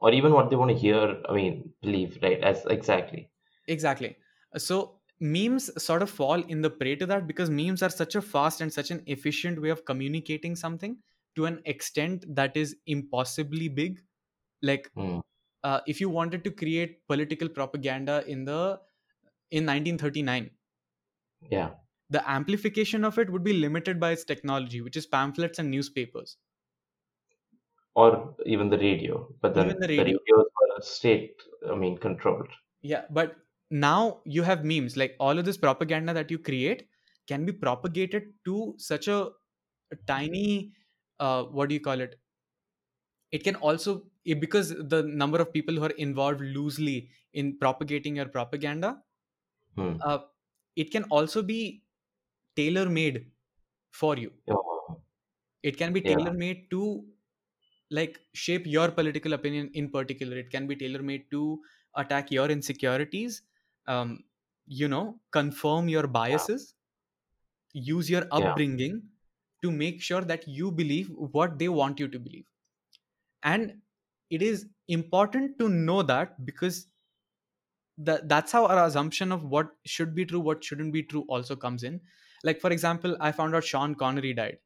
[0.00, 1.20] or even what they want to hear.
[1.28, 2.40] I mean, believe, right?
[2.40, 3.30] As exactly.
[3.66, 4.16] exactly
[4.56, 8.22] so memes sort of fall in the prey to that because memes are such a
[8.22, 10.98] fast and such an efficient way of communicating something
[11.36, 14.02] to an extent that is impossibly big
[14.62, 15.20] like Hmm.
[15.64, 18.80] uh, if you wanted to create political propaganda in the
[19.60, 20.50] in 1939
[21.50, 21.74] Yeah.
[22.08, 26.38] the amplification of it would be limited by its technology which is pamphlets and newspapers
[27.96, 30.18] Or even the radio, but then Even the the radio.
[30.20, 32.52] radios were state, I mean, controlled.
[32.82, 33.36] Yeah, but
[33.70, 34.96] now you have memes.
[34.96, 36.88] Like all of this propaganda that you create
[37.26, 39.30] can be propagated to such a,
[39.92, 40.74] a tiny,
[41.20, 42.20] uh, what do you call it?
[43.30, 48.28] It can also because the number of people who are involved loosely in propagating your
[48.28, 49.02] propaganda,
[49.76, 49.98] Hmm.
[50.04, 50.18] uh,
[50.76, 51.84] it can also be
[52.56, 53.30] tailor made
[53.92, 54.32] for you.
[54.48, 55.02] Oh,
[55.62, 56.14] It can be Yeah.
[56.14, 57.06] tailor made to
[57.90, 60.36] like shape your political opinion in particular.
[60.38, 61.62] It can be tailor made to
[61.96, 63.42] attack your insecurities.
[63.86, 64.24] Um,
[64.66, 66.74] you know, confirm your biases
[67.72, 68.58] use your Yeah.
[68.70, 69.02] upbringing
[69.62, 72.46] to make sure that you believe what they want you to believe
[73.42, 73.80] and
[74.30, 76.88] it is important to know that because
[77.98, 81.56] that that's how our assumption of what should be true what shouldn't be true also
[81.56, 82.00] comes in.
[82.42, 84.58] Like for example i found out sean connery died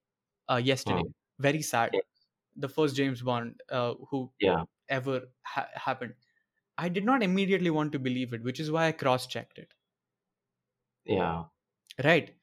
[0.51, 1.05] uh, yesterday.
[1.39, 1.93] Very sad.
[1.95, 2.01] Yeah.
[2.57, 4.65] the first james bond uh, who yeah.
[4.89, 6.15] ever ha- happened.
[6.79, 9.75] I did not immediately want to believe it which is why i cross checked it.
[11.05, 11.47] Yeah.
[12.05, 12.35] right.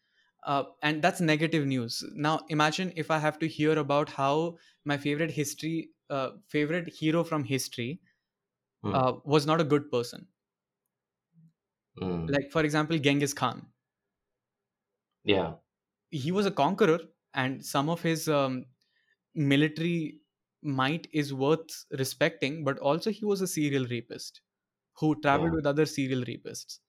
[0.44, 2.04] Uh, and that's negative news.
[2.14, 7.24] Now imagine if i have to hear about how my favorite history uh, favorite hero
[7.24, 8.00] from history
[8.84, 9.02] Hmm.
[9.02, 10.28] uh, was not a good person
[12.02, 12.36] Mm.
[12.36, 13.66] like for example genghis khan
[15.24, 15.56] Yeah.
[16.10, 17.00] he was a conqueror
[17.34, 18.66] and some of his um,
[19.36, 20.22] military
[20.64, 24.42] might is worth respecting but also he was a serial rapist
[25.00, 25.56] who traveled Yeah.
[25.56, 26.80] with other serial rapists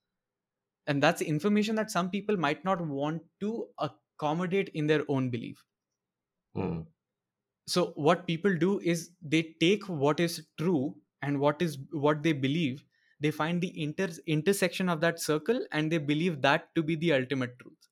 [0.87, 5.65] and that's information that some people might not want to accommodate in their own belief
[6.55, 6.87] Mm.
[7.69, 12.33] so what people do is they take what is true and what is what they
[12.33, 12.85] believe
[13.21, 17.13] they find the inter intersection of that circle and they believe that to be the
[17.13, 17.89] ultimate truth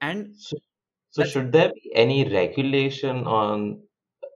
[0.00, 0.56] and So,
[1.10, 3.82] so should there be any regulation on,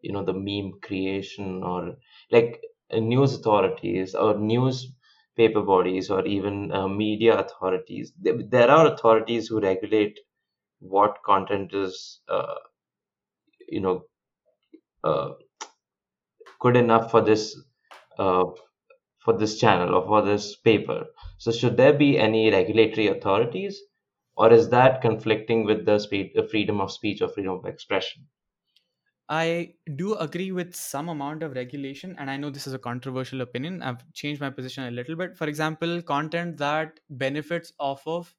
[0.02, 1.96] you know, the meme creation or
[2.30, 8.12] like uh, news authorities or newspaper bodies or even uh, media authorities?
[8.18, 10.20] There, there are authorities who regulate
[10.80, 12.56] what content is, uh,
[13.68, 14.06] you know,
[15.04, 15.34] uh,
[16.60, 17.56] good enough for this,
[18.18, 18.44] uh,
[19.24, 21.06] for this channel or for this paper.
[21.38, 23.80] So should there be any regulatory authorities?
[24.36, 28.28] Or is that conflicting with the spe- freedom of speech or freedom of expression?
[29.28, 33.40] i do agree with some amount of regulation and i know this is a controversial
[33.40, 38.34] opinion i've changed my position a little bit for example content that benefits off of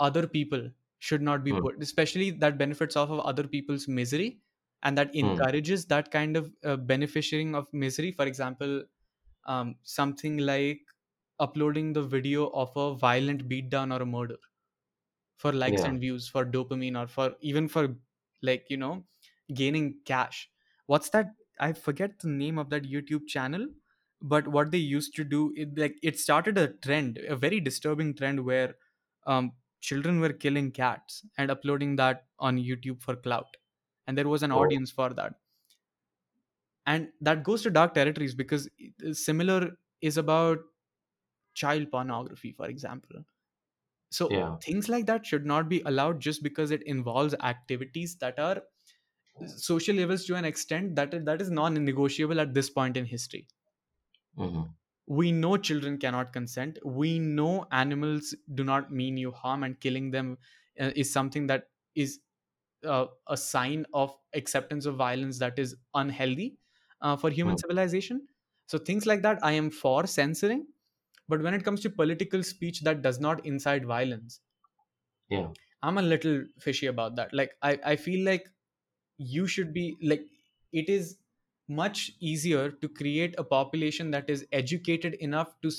[0.00, 1.66] other people should not be Hmm.
[1.66, 4.40] put especially that benefits off of other people's misery
[4.84, 5.44] and that Hmm.
[5.54, 8.82] encourages that kind of uh, beneficiating of misery for example
[9.46, 10.82] um, something like
[11.40, 14.36] uploading the video of a violent beatdown or a murder
[15.36, 15.84] for likes Yeah.
[15.84, 17.96] and views for dopamine or for even for
[18.42, 19.04] like you know
[19.54, 20.50] gaining cash
[20.86, 23.66] what's that i forget the name of that youtube channel
[24.20, 28.14] but what they used to do it like it started a trend a very disturbing
[28.14, 28.76] trend where
[29.26, 33.56] um, children were killing cats and uploading that on youtube for clout
[34.06, 34.62] and there was an Oh.
[34.62, 35.34] audience for that
[36.86, 38.68] and that goes to dark territories because
[39.12, 40.58] similar is about
[41.54, 43.24] child pornography for example.
[44.10, 44.58] So Yeah.
[44.62, 48.62] things like that should not be allowed just because it involves activities that are
[49.56, 53.48] social levels to an extent that is, that is non-negotiable at this point in history.
[54.36, 54.74] Hmm
[55.06, 56.78] we know children cannot consent.
[56.84, 60.38] We know animals do not mean you harm and killing them
[60.80, 62.20] uh, is something that is
[62.84, 66.58] uh, a sign of acceptance of violence that is unhealthy
[67.02, 67.62] uh, for human Mm.
[67.64, 68.28] civilization.
[68.68, 70.66] So things like that i am for censoring.
[71.28, 74.40] But when it comes to political speech that does not incite violence.
[75.28, 75.52] Yeah.
[75.82, 77.32] i'm a little fishy about that.
[77.32, 78.48] Like i, I feel like
[79.18, 80.26] you should be like
[80.72, 81.18] it is
[81.68, 85.70] much easier to create a population that is educated enough to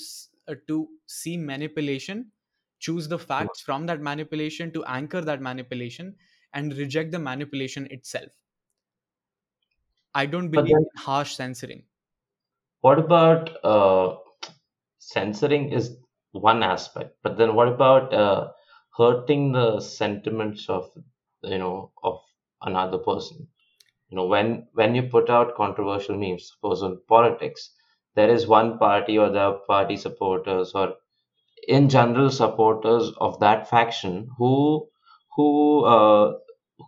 [0.48, 2.32] uh, to see manipulation
[2.80, 6.16] choose the facts from that manipulation to anchor that manipulation
[6.54, 8.43] and reject the manipulation itself
[10.14, 11.84] i don't believe then, in harsh censoring
[12.82, 14.16] what about uh,
[14.98, 15.96] censoring is
[16.32, 18.52] one aspect, but then what about uh,
[18.96, 20.90] hurting the sentiments of
[21.42, 22.20] you know of
[22.62, 23.48] another person?
[24.10, 27.70] You know, when when you put out controversial memes, suppose on politics,
[28.14, 30.94] there is one party or the party supporters or
[31.68, 34.88] in general supporters of that faction who
[35.36, 36.38] who uh,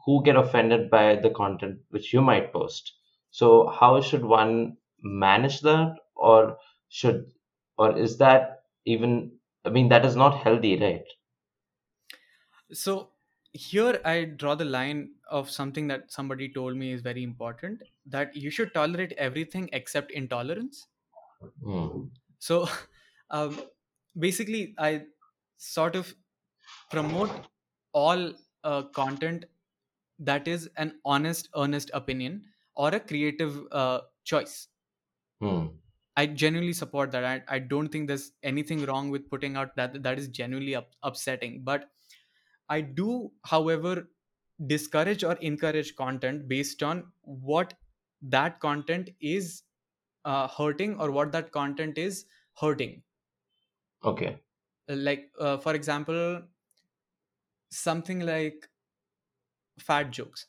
[0.04, 2.92] who get offended by the content which you might post
[3.38, 5.96] so how should one manage that?
[6.14, 6.58] Or
[6.88, 7.32] should
[7.78, 11.04] or is that even i mean that is not healthy right?
[12.72, 13.12] So
[13.52, 18.36] here i draw the line of something that somebody told me is very important that
[18.36, 20.86] you should tolerate everything except intolerance.
[21.62, 22.08] Hmm.
[22.38, 22.66] so
[23.30, 23.60] um,
[24.18, 25.04] basically i
[25.56, 26.14] sort of
[26.90, 27.30] promote
[27.92, 28.32] all
[28.64, 29.44] uh, content
[30.18, 32.44] that is an honest earnest opinion
[32.76, 34.68] or a creative uh, choice.
[35.40, 35.78] Hmm.
[36.16, 37.24] i genuinely support that.
[37.24, 40.94] I, I don't think there's anything wrong with putting out that that is genuinely up,
[41.02, 41.62] upsetting.
[41.64, 41.90] But
[42.68, 44.10] i do however
[44.66, 47.74] discourage or encourage content based on what
[48.22, 49.62] that content is
[50.24, 52.26] uh, hurting or what that content is
[52.60, 53.02] hurting.
[54.02, 54.42] Okay.
[54.88, 56.42] Like uh, for example
[57.70, 58.68] something like
[59.78, 60.46] fat jokes.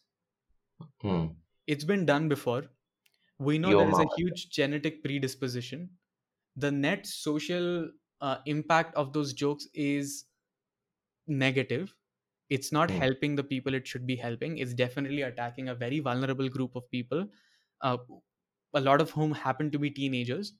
[1.02, 1.28] Hmm.
[1.68, 2.66] It's been done before.
[3.40, 5.90] We know there is a huge genetic predisposition.
[6.56, 7.90] The net social
[8.22, 10.26] uh, impact of those jokes is
[11.28, 11.94] negative.
[12.50, 12.98] It's not hmm.
[12.98, 14.58] helping the people it should be helping.
[14.58, 17.28] It's definitely attacking a very vulnerable group of people
[17.82, 17.98] uh,
[18.74, 20.54] a lot of whom happen to be teenagers.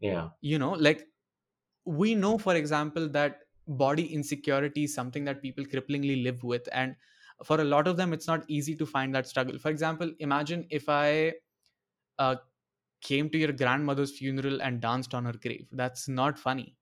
[0.00, 0.28] Yeah.
[0.40, 1.06] You know like
[1.84, 6.94] we know for example that body insecurity is something that people cripplingly live with and
[7.44, 9.58] for a lot of them it's not easy to find that struggle.
[9.58, 11.34] For example imagine if i
[12.18, 12.36] uh,
[13.00, 15.68] came to your grandmother's funeral and danced on her grave.
[15.72, 16.76] That's not funny.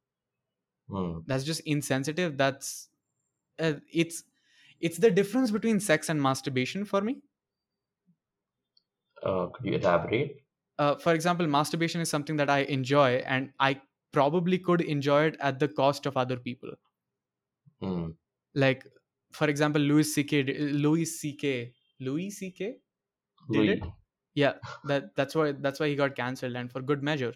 [0.89, 1.21] Hmm.
[1.27, 2.37] that's just insensitive.
[2.37, 2.89] That's
[3.59, 4.25] uh, it's
[4.81, 7.23] it's the difference between sex and masturbation for me.
[9.23, 10.43] Uh, could you elaborate?
[10.79, 13.81] Uh, for example masturbation is something that i enjoy and i
[14.13, 16.71] probably could enjoy it at the cost of other people.
[17.81, 18.11] Hmm.
[18.55, 18.87] like
[19.39, 20.33] for example louis ck
[20.85, 22.81] louis ck louis ck
[23.51, 23.85] did it?
[24.35, 27.35] Yeah that that's why that's why he got cancelled and for good measure.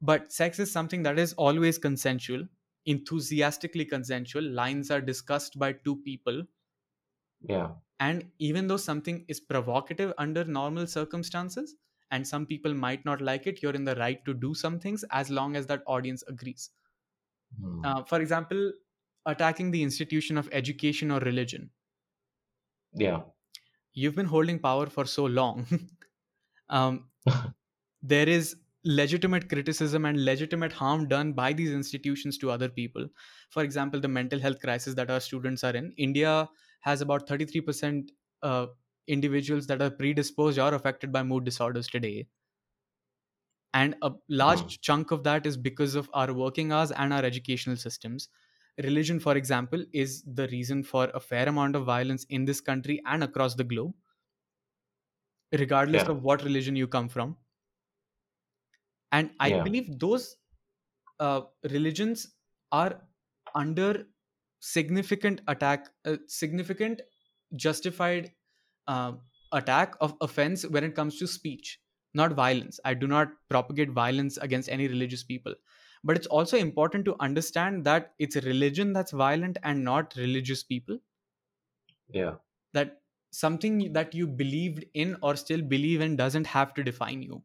[0.00, 2.46] But sex is something that is always consensual
[2.86, 4.44] enthusiastically consensual.
[4.44, 6.44] Lines are discussed by two people.
[7.40, 7.74] Yeah.
[7.98, 11.76] And even though something is provocative under normal circumstances
[12.10, 15.04] and some people might not like it you're in the right to do some things
[15.10, 16.70] as long as that audience agrees.
[17.60, 17.84] Hmm.
[17.84, 18.72] uh, for example
[19.26, 21.70] attacking the institution of education or religion.
[22.94, 23.22] Yeah.
[23.92, 25.66] You've been holding power for so long.
[26.68, 27.10] Um,
[28.02, 33.06] there is legitimate criticism and legitimate harm done by these institutions to other people.
[33.50, 35.92] For example the mental health crisis that our students are in.
[35.96, 36.48] India
[36.80, 38.10] has about 33%
[38.42, 38.66] uh,
[39.06, 42.26] individuals that are predisposed or affected by mood disorders today.
[43.74, 47.76] And a large chunk of that is because of our working hours and our educational
[47.76, 48.28] systems
[48.82, 53.00] religion for example is the reason for a fair amount of violence in this country
[53.06, 53.92] and across the globe
[55.52, 56.10] regardless yeah.
[56.10, 57.36] of what religion you come from.
[59.12, 59.62] And i yeah.
[59.62, 60.36] believe those
[61.20, 62.34] uh, religions
[62.72, 63.00] are
[63.54, 64.06] under
[64.60, 67.00] significant attack uh, significant
[67.54, 68.32] justified
[68.88, 69.12] uh,
[69.52, 71.78] attack of offense when it comes to speech
[72.16, 72.80] not violence.
[72.84, 75.54] I do not propagate violence against any religious people
[76.06, 80.98] but it's also important to understand that it's religion that's violent and not religious people
[82.08, 82.36] yeah
[82.72, 83.02] that
[83.32, 87.42] something that you believed in or still believe in doesn't have to define you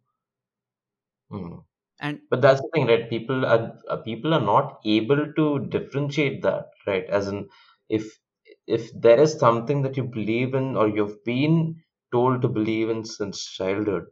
[1.30, 1.60] Hmm.
[2.00, 3.10] and But that's the thing, right?
[3.10, 7.06] People are uh, people are not able to differentiate that, right?
[7.06, 7.50] As in,
[7.90, 8.20] if
[8.68, 13.06] if there is something that you believe in or you've been told to believe in
[13.06, 14.08] since childhood,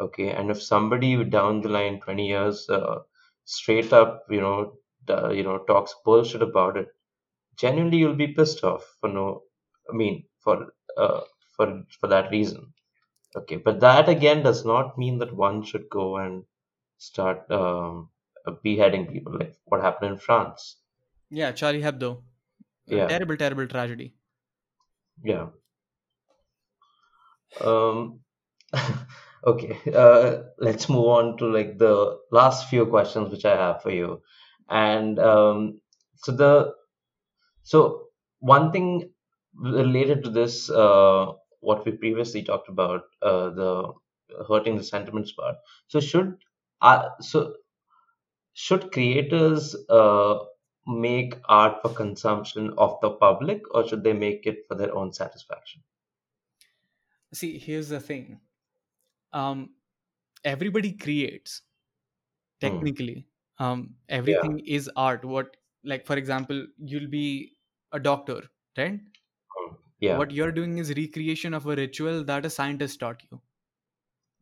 [0.00, 3.00] okay, and if somebody down the line, 20 years, uh,
[3.56, 4.78] straight up, you know,
[5.08, 6.88] uh, you know, talks bullshit about it,
[7.56, 9.44] genuinely you'll be pissed off for no,
[9.90, 10.56] I mean, for
[10.96, 11.22] uh,
[11.56, 12.74] for for that reason.
[13.36, 16.44] Okay, but that again does not mean that one should go and
[16.98, 18.10] start um,
[18.46, 20.78] uh, beheading people, like what happened in France.
[21.38, 22.10] yeah charlie hebdo
[22.88, 24.08] a Yeah, terrible terrible tragedy
[25.22, 25.50] yeah.
[27.60, 28.20] Um,
[29.48, 33.90] okay, uh, let's move on to like the last few questions which I have for
[33.90, 34.22] you.
[34.68, 35.80] And um,
[36.16, 36.74] so the
[37.62, 38.08] so
[38.40, 39.10] one thing
[39.54, 43.92] related to this, uh, what we previously talked about, uh, the
[44.48, 45.56] hurting the sentiments part.
[45.88, 46.36] So should
[46.80, 47.54] uh, so
[48.52, 50.38] should creators uh,
[50.86, 55.12] make art for consumption of the public, or should they make it for their own
[55.12, 55.82] satisfaction?
[57.30, 58.40] see here's the thing
[59.32, 59.74] um
[60.44, 61.62] everybody creates
[62.62, 62.88] Hmm.
[62.90, 63.26] technically
[63.58, 64.42] um Yeah.
[64.42, 67.56] everything is art what like for example you'll be
[67.92, 68.42] a doctor
[68.76, 69.00] right
[69.54, 69.74] Hmm.
[70.00, 70.20] Yeah.
[70.20, 73.40] what you're doing is recreation of a ritual that a scientist taught you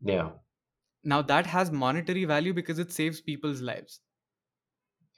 [0.01, 0.37] Yeah.
[1.03, 4.01] now that has monetary value because it saves people's lives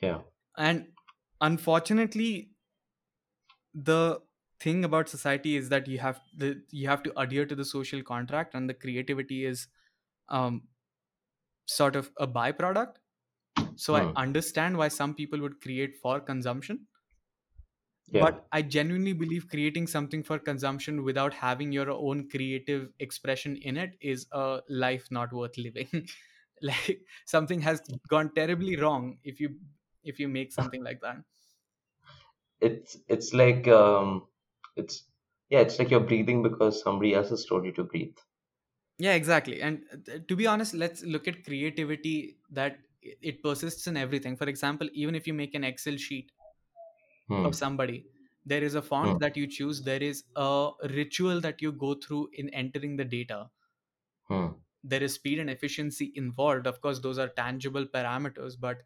[0.01, 0.21] Yeah.
[0.57, 0.93] and
[1.41, 2.51] unfortunately
[3.73, 4.21] the
[4.59, 8.03] thing about society is that you have the you have to adhere to the social
[8.03, 9.67] contract and the creativity is
[10.29, 10.67] um
[11.65, 12.97] sort of a byproduct
[13.75, 14.13] so i Hmm.
[14.25, 16.87] understand why some people would create for consumption
[18.11, 18.23] Yeah.
[18.23, 23.77] but i genuinely believe creating something for consumption without having your own creative expression in
[23.77, 26.07] it is a life not worth living
[26.61, 29.59] like something has gone terribly wrong if you
[30.03, 31.17] if you make something like that
[32.61, 34.27] It's it's like um
[34.79, 35.05] it's
[35.49, 38.15] yeah, it's like you're breathing because somebody else has told you to breathe.
[38.97, 43.95] yeah exactly and uh, to be honest let's look at creativity that it persists in
[43.97, 46.31] everything for example even if you make an excel sheet
[47.27, 47.49] Hmm.
[47.49, 48.05] of somebody
[48.45, 49.13] there is a Hmm.
[49.13, 53.03] font that you choose there is a ritual that you go through in entering the
[53.05, 53.49] data
[54.27, 54.61] Hmm.
[54.83, 58.83] there is speed and efficiency involved of course those are tangible parameters but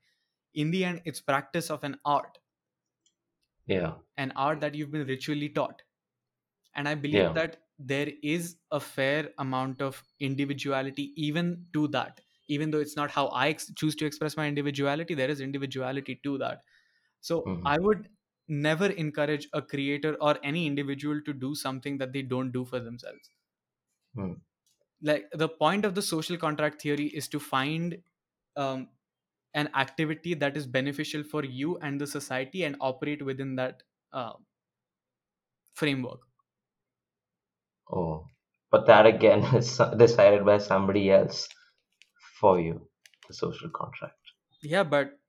[0.53, 2.37] in the end it's practice of an art
[3.65, 3.95] Yeah.
[4.17, 5.81] an art that you've been ritually taught
[6.75, 7.37] and i believe Yeah.
[7.37, 13.11] that there is a fair amount of individuality even to that even though it's not
[13.11, 16.63] how i ex- choose to express my individuality there is individuality to that
[17.21, 17.73] so Mhm.
[17.75, 18.09] i would
[18.47, 22.79] never encourage a creator or any individual to do something that they don't do for
[22.79, 23.31] themselves
[24.15, 24.33] Hmm.
[25.01, 28.01] like the point of the social contract theory is to find
[28.55, 28.89] um,
[29.53, 34.33] an activity that is beneficial for you and the society and operate within that uh,
[35.73, 36.27] framework
[37.89, 38.27] Oh.
[38.71, 41.47] But that again is decided by somebody else
[42.39, 42.89] for you,
[43.27, 44.19] the social contract.
[44.61, 45.19] yeah but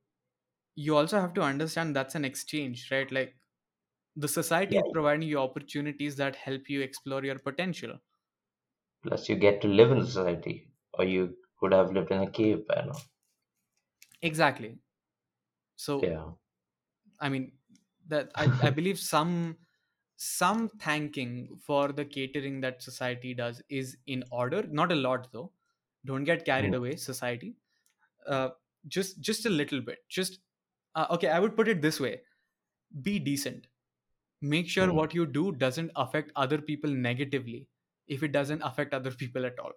[0.76, 3.36] you also have to understand that's an exchange right like
[4.16, 4.80] the society Yeah.
[4.80, 7.98] is providing you opportunities that help you explore your potential
[9.02, 12.30] Plus you get to live in the society, or you could have lived in a
[12.30, 12.96] cave by now.
[14.24, 14.78] Exactly
[15.76, 16.34] so Yeah.
[17.20, 17.52] i mean
[18.06, 19.58] that I, I believe some
[20.16, 25.52] some thanking for the catering that society does is in order not a lot though
[26.04, 26.74] don't get carried Hmm.
[26.74, 27.56] away society
[28.26, 28.50] uh,
[28.88, 30.40] just just a little bit just
[30.94, 32.22] uh, okay i would put it this way
[33.02, 33.68] be decent
[34.42, 35.00] make sure Hmm.
[35.00, 37.68] what you do doesn't affect other people negatively
[38.08, 39.72] if it doesn't affect other people at all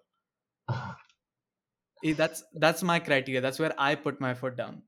[2.02, 4.82] Eh, that's that's my criteria that's where i put my foot down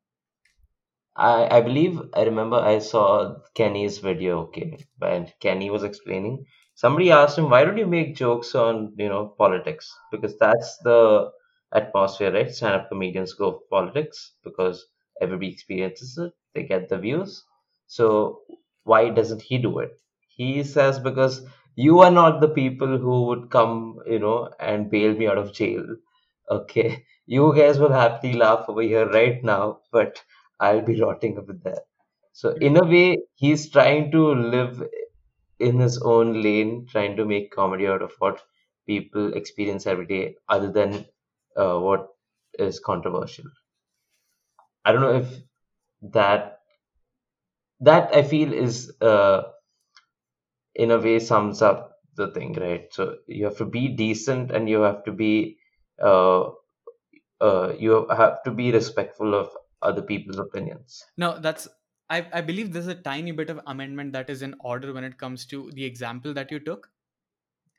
[1.17, 6.45] I, I believe I remember I saw Kenny's video, okay, and Kenny was explaining.
[6.75, 9.89] Somebody asked him, "Why don't you make jokes on, you know, politics?
[10.11, 11.31] Because that's the
[11.73, 12.51] atmosphere, right?
[12.51, 14.85] Stand-up comedians go for politics because
[15.21, 16.33] everybody experiences it.
[16.55, 17.45] They get the views.
[17.87, 18.41] So
[18.85, 19.93] why doesn't he do it?
[20.29, 21.47] He says because
[21.77, 25.53] you are not the people who would come, you know, and bail me out of
[25.53, 25.85] jail.
[26.51, 30.23] Okay, you guys will happily laugh over here right now, but
[30.59, 31.81] I'll be rotting over there.
[32.33, 34.83] So in a way, he's trying to live
[35.61, 38.43] in his own lane, trying to make comedy out of what
[38.87, 41.07] people experience every day, other than
[41.57, 42.09] uh, what
[42.59, 43.47] is controversial.
[44.85, 45.43] I don't know if
[46.15, 46.61] that
[47.81, 49.43] that I feel is uh,
[50.75, 52.93] in a way sums up the thing, right?
[52.93, 55.59] So you have to be decent and you have to be
[56.01, 56.51] uh,
[57.41, 61.05] uh, you have to be respectful of other people's opinions.
[61.17, 61.69] No, that's
[62.09, 65.19] I, I believe there's a tiny bit of amendment that is in order when it
[65.19, 66.91] comes to the example that you took.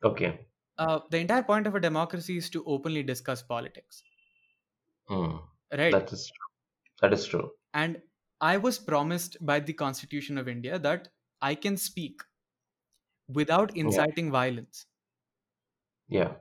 [0.04, 0.48] Okay.
[0.78, 4.04] Uh, the entire point of a democracy is to openly discuss politics,
[5.08, 5.38] Hmm.
[5.72, 5.92] right?
[5.92, 6.48] That is true.
[7.02, 7.52] That is true.
[7.74, 8.02] And
[8.40, 11.10] I was promised by the Constitution of India that
[11.42, 12.22] I can speak
[13.28, 14.06] without Yeah.
[14.16, 14.86] inciting violence.
[16.08, 16.38] Yeah.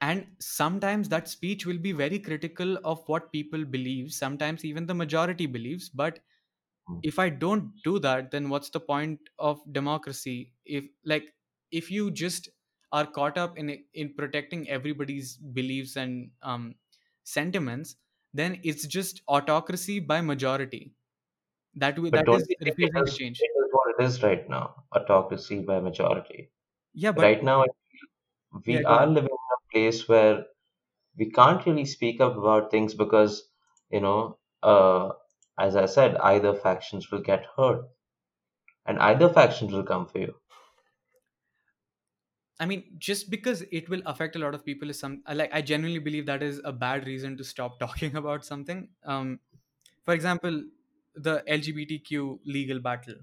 [0.00, 4.94] And sometimes that speech will be very critical of what people believe, sometimes even the
[4.94, 5.88] majority believes.
[5.90, 6.20] But
[6.86, 7.00] Hmm.
[7.02, 10.54] if I don't do that, then what's the point of democracy?
[10.64, 11.34] If like
[11.70, 12.48] if you just
[12.92, 16.76] are caught up in in protecting everybody's beliefs and um,
[17.24, 17.96] sentiments,
[18.34, 20.94] then it's just autocracy by majority.
[21.74, 22.92] That w- But that is you think
[23.38, 26.50] it is what it is right now, autocracy by majority.
[26.92, 27.64] Yeah, but Right now,
[28.66, 29.36] we go are living
[29.72, 30.46] place where
[31.16, 33.50] we can't really speak up about things because,
[33.90, 35.12] you know, uh,
[35.58, 37.88] as I said, either factions will get hurt
[38.86, 40.34] and either factions will come for you.
[42.58, 45.62] I mean, just because it will affect a lot of people is some like I
[45.62, 48.90] genuinely believe that is a bad reason to stop talking about something.
[49.04, 49.40] Um,
[50.02, 50.64] for example,
[51.14, 53.16] the LGBTQ legal battle.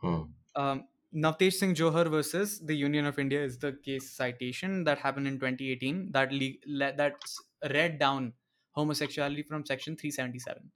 [0.00, 0.22] Hmm.
[0.54, 5.26] Um, Navtej Singh Johar versus the Union of India is the case citation that happened
[5.26, 7.38] in 2018 that le- that's
[7.70, 8.34] read down
[8.72, 10.70] homosexuality from section 377.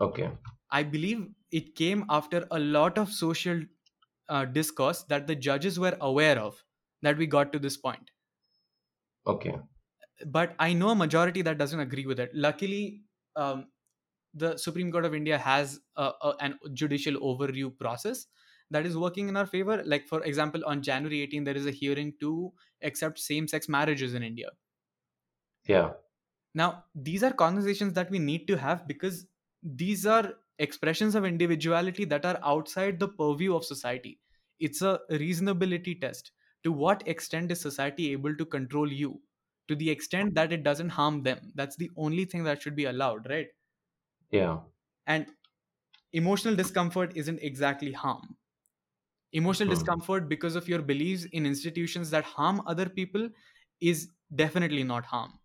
[0.00, 0.30] Okay.
[0.70, 3.62] I believe it came after a lot of social
[4.28, 6.64] uh, discourse that the judges were aware of
[7.02, 8.10] that we got to this point.
[9.26, 9.54] Okay.
[10.26, 12.30] But I know a majority that doesn't agree with it.
[12.34, 13.04] Luckily,
[13.36, 13.68] um,
[14.34, 18.26] the Supreme Court of India has a, a, an judicial overview process
[18.70, 19.82] that is working in our favor.
[19.84, 22.52] Like, for example, on January 18, there is a hearing to
[22.82, 24.50] accept same sex marriages in India.
[25.66, 25.92] Yeah.
[26.54, 29.26] Now, these are conversations that we need to have because
[29.62, 34.20] these are expressions of individuality that are outside the purview of society.
[34.60, 36.32] It's a reasonability test.
[36.62, 39.22] To what extent is society able to control you?
[39.68, 41.52] To the extent that it doesn't harm them.
[41.54, 43.48] That's the only thing that should be allowed, right?
[44.30, 44.60] Yeah.
[45.06, 45.26] And
[46.12, 48.36] emotional discomfort isn't exactly harm.
[49.34, 49.74] Emotional Hmm.
[49.74, 53.30] discomfort because of your beliefs in institutions that harm other people
[53.80, 55.38] is definitely not harm.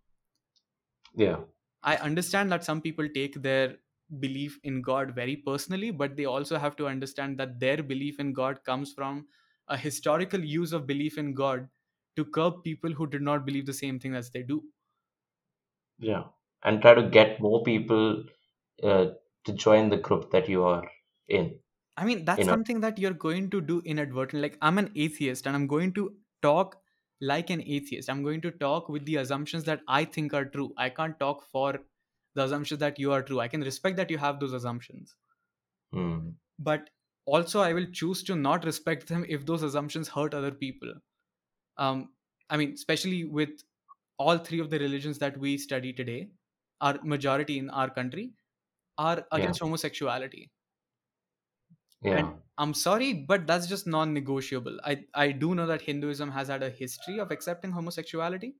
[1.15, 1.41] Yeah.
[1.83, 3.79] I understand that some people take their
[4.19, 8.31] belief in God very personally, but they also have to understand that their belief in
[8.33, 9.27] God comes from
[9.67, 11.69] a historical use of belief in God
[12.15, 14.71] to curb people who did not believe the same thing as they do.
[15.99, 16.29] Yeah.
[16.63, 18.25] And try to get more people
[18.83, 19.11] uh,
[19.45, 20.89] to join the group that you are
[21.27, 21.59] in.
[21.99, 22.55] I mean, that's You know.
[22.55, 24.41] something that you're going to do inadvertently.
[24.41, 26.81] Like, I'm an atheist and I'm going to talk
[27.21, 28.09] like an atheist.
[28.09, 30.73] I'm going to talk with the assumptions that I think are true.
[30.77, 31.79] I can't talk for
[32.35, 33.39] the assumptions that you are true.
[33.39, 35.15] I can respect that you have those assumptions.
[35.93, 36.39] Hmm.
[36.57, 36.89] but
[37.25, 40.93] also i will choose to not respect them if those assumptions hurt other people
[41.77, 42.01] um
[42.49, 43.63] i mean especially with
[44.17, 46.31] all three of the religions that we study today
[46.81, 48.25] our majority in our country
[48.97, 49.39] are Yeah.
[49.39, 50.51] against homosexuality
[52.01, 52.19] Yeah.
[52.19, 56.63] and i'm sorry but that's just non-negotiable i i do know that hinduism has had
[56.63, 58.55] a history of accepting homosexuality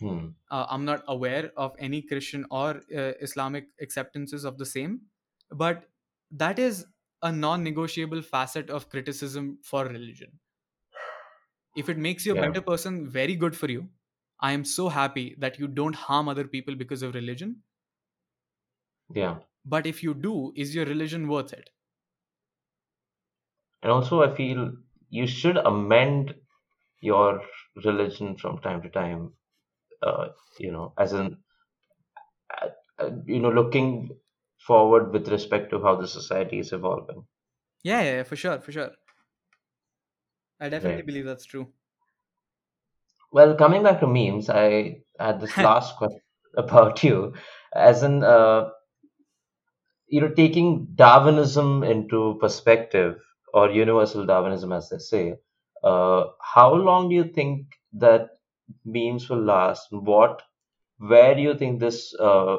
[0.00, 0.34] Hmm.
[0.50, 2.68] uh, i'm not aware of any christian or
[3.02, 5.00] uh, islamic acceptances of the same
[5.50, 5.90] but
[6.30, 6.86] that is
[7.22, 10.38] a non-negotiable facet of criticism for religion
[11.76, 12.44] if it makes you a Yeah.
[12.44, 13.82] better person very good for you
[14.40, 17.54] i am so happy that you don't harm other people because of religion
[19.14, 19.40] Yeah.
[19.64, 21.68] but if you do is your religion worth it
[23.84, 24.72] And also, I feel
[25.10, 26.34] you should amend
[27.00, 27.42] your
[27.84, 29.34] religion from time to time.
[30.02, 30.30] Uh,
[30.60, 31.38] you know, as in,
[32.60, 34.18] uh, uh, you know, looking
[34.66, 37.26] forward with respect to how the society is evolving.
[37.82, 38.90] yeah yeah, yeah for sure for sure
[40.58, 41.04] i definitely Right.
[41.04, 41.72] believe that's true
[43.32, 46.20] Well, coming back to memes, I had this last question
[46.56, 47.34] about you,
[47.74, 48.70] as in, uh,
[50.06, 53.20] you know, taking Darwinism into perspective,
[53.54, 55.36] or universal Darwinism, as they say.
[55.84, 58.30] Uh, how long do you think that
[58.84, 59.88] memes will last?
[59.92, 60.42] What,
[60.98, 62.58] where do you think this, uh,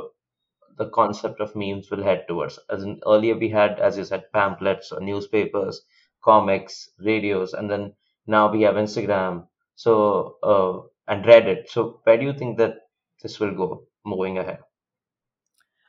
[0.78, 2.60] the concept of memes will head towards?
[2.70, 5.82] As in, earlier we had, as you said, pamphlets or newspapers,
[6.24, 7.96] comics, radios, and then
[8.28, 9.48] now we have Instagram.
[9.76, 11.70] So, uh, and Reddit.
[11.70, 12.76] So, where do you think that
[13.24, 14.60] this will go moving ahead?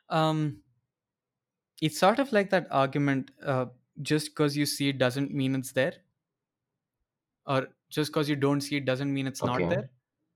[0.08, 0.62] um
[1.80, 3.66] it's sort of like that argument uh,
[4.02, 5.94] just because you see it doesn't mean it's there
[7.47, 9.90] or just because you don't see it doesn't mean it's not there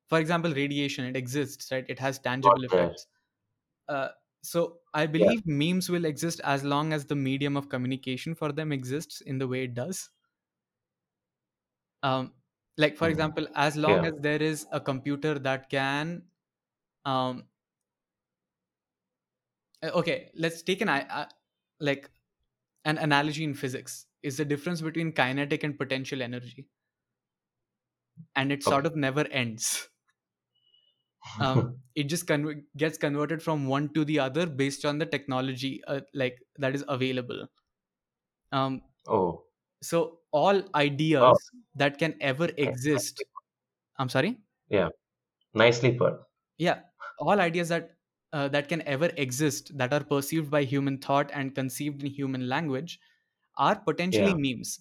[0.08, 2.96] for example radiation it exists right it has tangible there.
[3.04, 3.06] effects
[3.88, 4.10] uh,
[4.42, 8.72] so i believe memes will exist as long as the medium of communication for them
[8.72, 10.10] exists in the way it does
[12.02, 12.34] um,
[12.76, 13.08] like for Mm.
[13.08, 14.06] example as long Yeah.
[14.06, 16.24] as there is a computer that can
[17.04, 17.48] um,
[19.82, 21.26] uh, okay let's take an i- uh,
[21.80, 22.10] like
[22.84, 26.68] an analogy in physics is the difference between kinetic and potential energy.
[28.34, 29.88] And it sort of never ends.
[31.40, 35.82] Um, it just conver- gets converted from one to the other based on the technology
[35.86, 37.46] uh, like that is available.
[38.52, 39.44] Um, oh,
[39.82, 41.38] so all ideas
[41.74, 43.22] that can ever exist
[43.98, 44.38] i'm sorry?
[44.70, 44.90] Yeah.
[45.54, 46.20] nicely put.
[46.58, 46.82] yeah.
[47.18, 47.96] All ideas that
[48.32, 52.48] uh, that can ever exist that are perceived by human thought and conceived in human
[52.48, 53.00] language
[53.56, 54.38] are potentially Yeah.
[54.38, 54.80] memes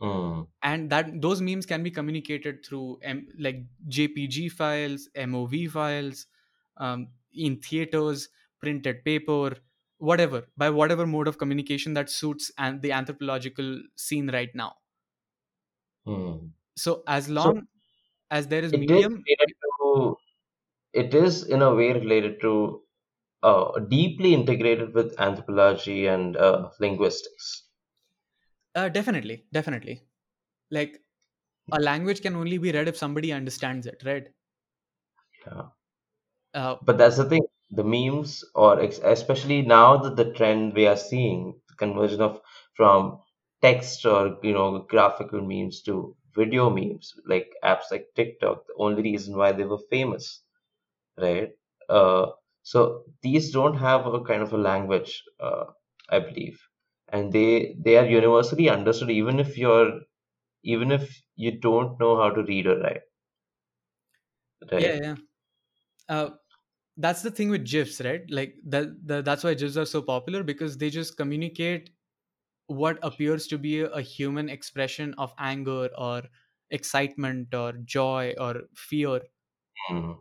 [0.00, 0.46] Mm.
[0.62, 6.26] and that those memes can be communicated through M- like jpg files mov files
[6.76, 8.28] um, in theaters
[8.60, 9.56] printed paper
[9.98, 14.76] whatever by whatever mode of communication that suits and the anthropological scene right now
[16.06, 16.52] Mm.
[16.76, 17.66] so as long
[18.30, 19.26] as there is medium
[19.92, 20.16] to.
[20.92, 22.84] It is in a way related to.
[23.42, 27.68] Uh, deeply integrated with anthropology and uh, linguistics.
[28.74, 30.02] uh, definitely definitely
[30.70, 31.02] like
[31.72, 34.28] a language can only be read if somebody understands it right
[35.46, 35.70] Yeah.
[36.54, 37.46] uh, But that's the thing.
[37.70, 42.42] The memes, or ex- especially now that the trend we are seeing, the conversion of
[42.74, 43.22] from
[43.62, 48.66] text or you know graphical memes to video memes, like apps like TikTok.
[48.66, 50.42] The only reason why they were famous,
[51.18, 51.50] right?
[51.88, 52.26] Uh,
[52.62, 55.64] so these don't have a kind of a language, uh,
[56.08, 56.60] I believe,
[57.08, 60.00] and they they are universally understood, even if you're
[60.64, 63.02] even if you don't know how to read or write,
[64.72, 64.94] right?
[64.94, 65.16] yeah yeah.
[66.08, 66.30] Uh,
[66.98, 68.22] that's the thing with gifs right?
[68.30, 71.90] Like that, that that's why gifs are so popular because they just communicate
[72.68, 76.22] what appears to be a, a human expression of anger or
[76.70, 79.22] excitement or joy or fear.
[79.90, 80.20] Mm,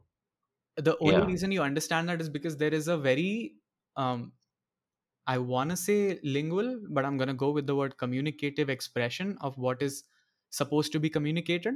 [0.82, 1.26] the only yeah.
[1.26, 3.56] reason you understand that is because there is a very
[3.96, 4.32] um
[5.28, 9.38] i want to say lingual but i'm going to go with the word communicative expression
[9.42, 10.04] of what is
[10.52, 11.76] supposed to be communicated.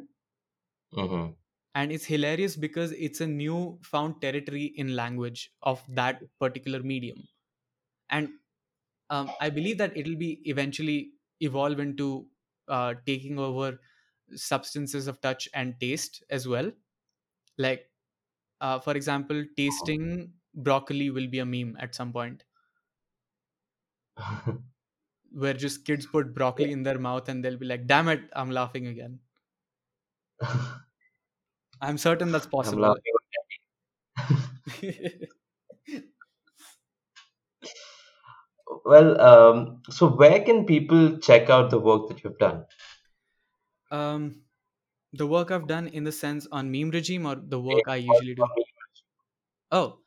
[0.94, 1.32] Hmm
[1.76, 7.28] and it's hilarious because it's a new found territory in language of that particular medium.
[8.10, 8.30] And
[9.10, 11.12] um, i believe that it'll be eventually
[11.42, 12.28] evolve into
[12.70, 13.80] uh, taking over
[14.36, 16.72] substances of touch and taste as well.
[17.58, 17.90] Like
[18.64, 20.34] uh, for example tasting
[20.70, 22.44] broccoli will be a meme at some point
[25.32, 28.50] where just kids put broccoli in their mouth and they'll be like damn it i'm
[28.52, 29.20] laughing again
[31.82, 32.96] i'm certain that's possible.
[38.86, 42.66] Well, um, so where can people check out the work that you've done?
[43.92, 44.44] um
[45.14, 48.36] the work i've done in the sense on meme regime or the work i usually
[48.36, 48.46] do?
[49.72, 50.00] oh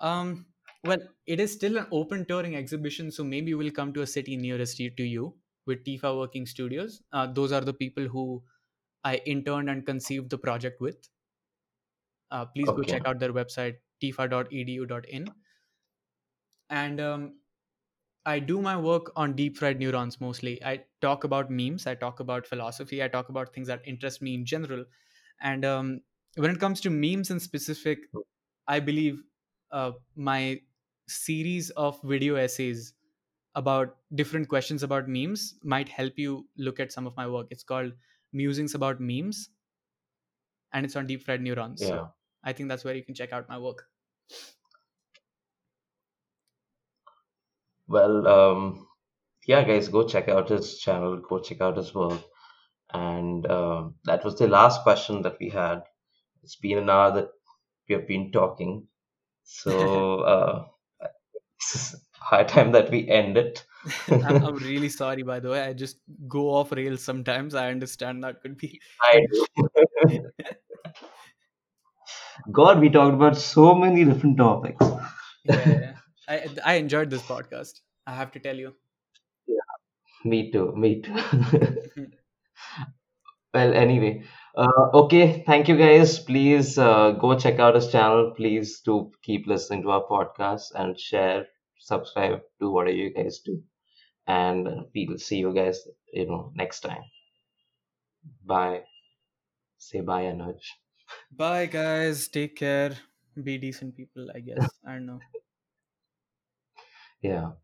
[0.00, 0.46] um
[0.84, 4.36] well it is still an open touring exhibition so maybe we'll come to a city
[4.36, 5.36] nearest to you
[5.66, 7.02] with tifa working studios.
[7.12, 8.42] Uh, those are the people who
[9.04, 11.08] i interned and conceived the project with.
[12.30, 15.26] Uh, please go check out their website tifa.edu.in
[16.70, 17.38] and um,
[18.26, 20.62] I do my work on deep fried neurons mostly.
[20.64, 24.34] I talk about memes, I talk about philosophy, I talk about things that interest me
[24.34, 24.84] in general.
[25.40, 26.00] And um,
[26.36, 27.98] when it comes to memes in specific,
[28.66, 29.22] I believe
[29.70, 30.62] uh, my
[31.06, 32.94] series of video essays
[33.54, 37.48] about different questions about memes might help you look at some of my work.
[37.50, 37.92] It's called
[38.32, 39.50] Musings About Memes,
[40.72, 41.80] and it's on deep fried neurons.
[41.80, 41.86] Yeah.
[41.86, 43.88] So I think that's where you can check out my work.
[47.86, 48.86] Well, um,
[49.46, 52.20] yeah, guys, go check out his channel, go check out his work.
[52.92, 55.82] And um, that was the last question that we had.
[56.42, 57.28] It's been an hour that
[57.88, 58.86] we have been talking.
[59.42, 60.64] So uh,
[61.56, 63.64] it's high time that we end it.
[64.08, 65.62] I'm, I'm really sorry, by the way.
[65.62, 67.54] I just go off rails sometimes.
[67.54, 68.80] I understand that could be.
[69.02, 69.46] I do.
[72.50, 74.86] God, we talked about so many different topics.
[75.44, 75.93] yeah, yeah.
[76.28, 77.80] I I enjoyed this podcast.
[78.06, 78.74] I have to tell you.
[79.46, 79.68] Yeah,
[80.24, 81.14] Me too, me too.
[83.54, 84.24] Well, anyway,
[84.56, 86.18] uh, okay, thank you guys.
[86.18, 88.32] Please uh, go check out his channel.
[88.36, 91.46] Please do keep listening to our podcast and share,
[91.78, 93.62] subscribe, do whatever you guys do.
[94.26, 97.02] And we'll see you guys, you know, next time.
[98.44, 98.84] Bye.
[99.78, 100.60] Say bye, Anuj.
[101.30, 102.28] Bye, guys.
[102.28, 102.96] Take care.
[103.42, 104.78] Be decent people, I guess.
[104.86, 105.24] I don't know.
[107.24, 107.63] Yeah.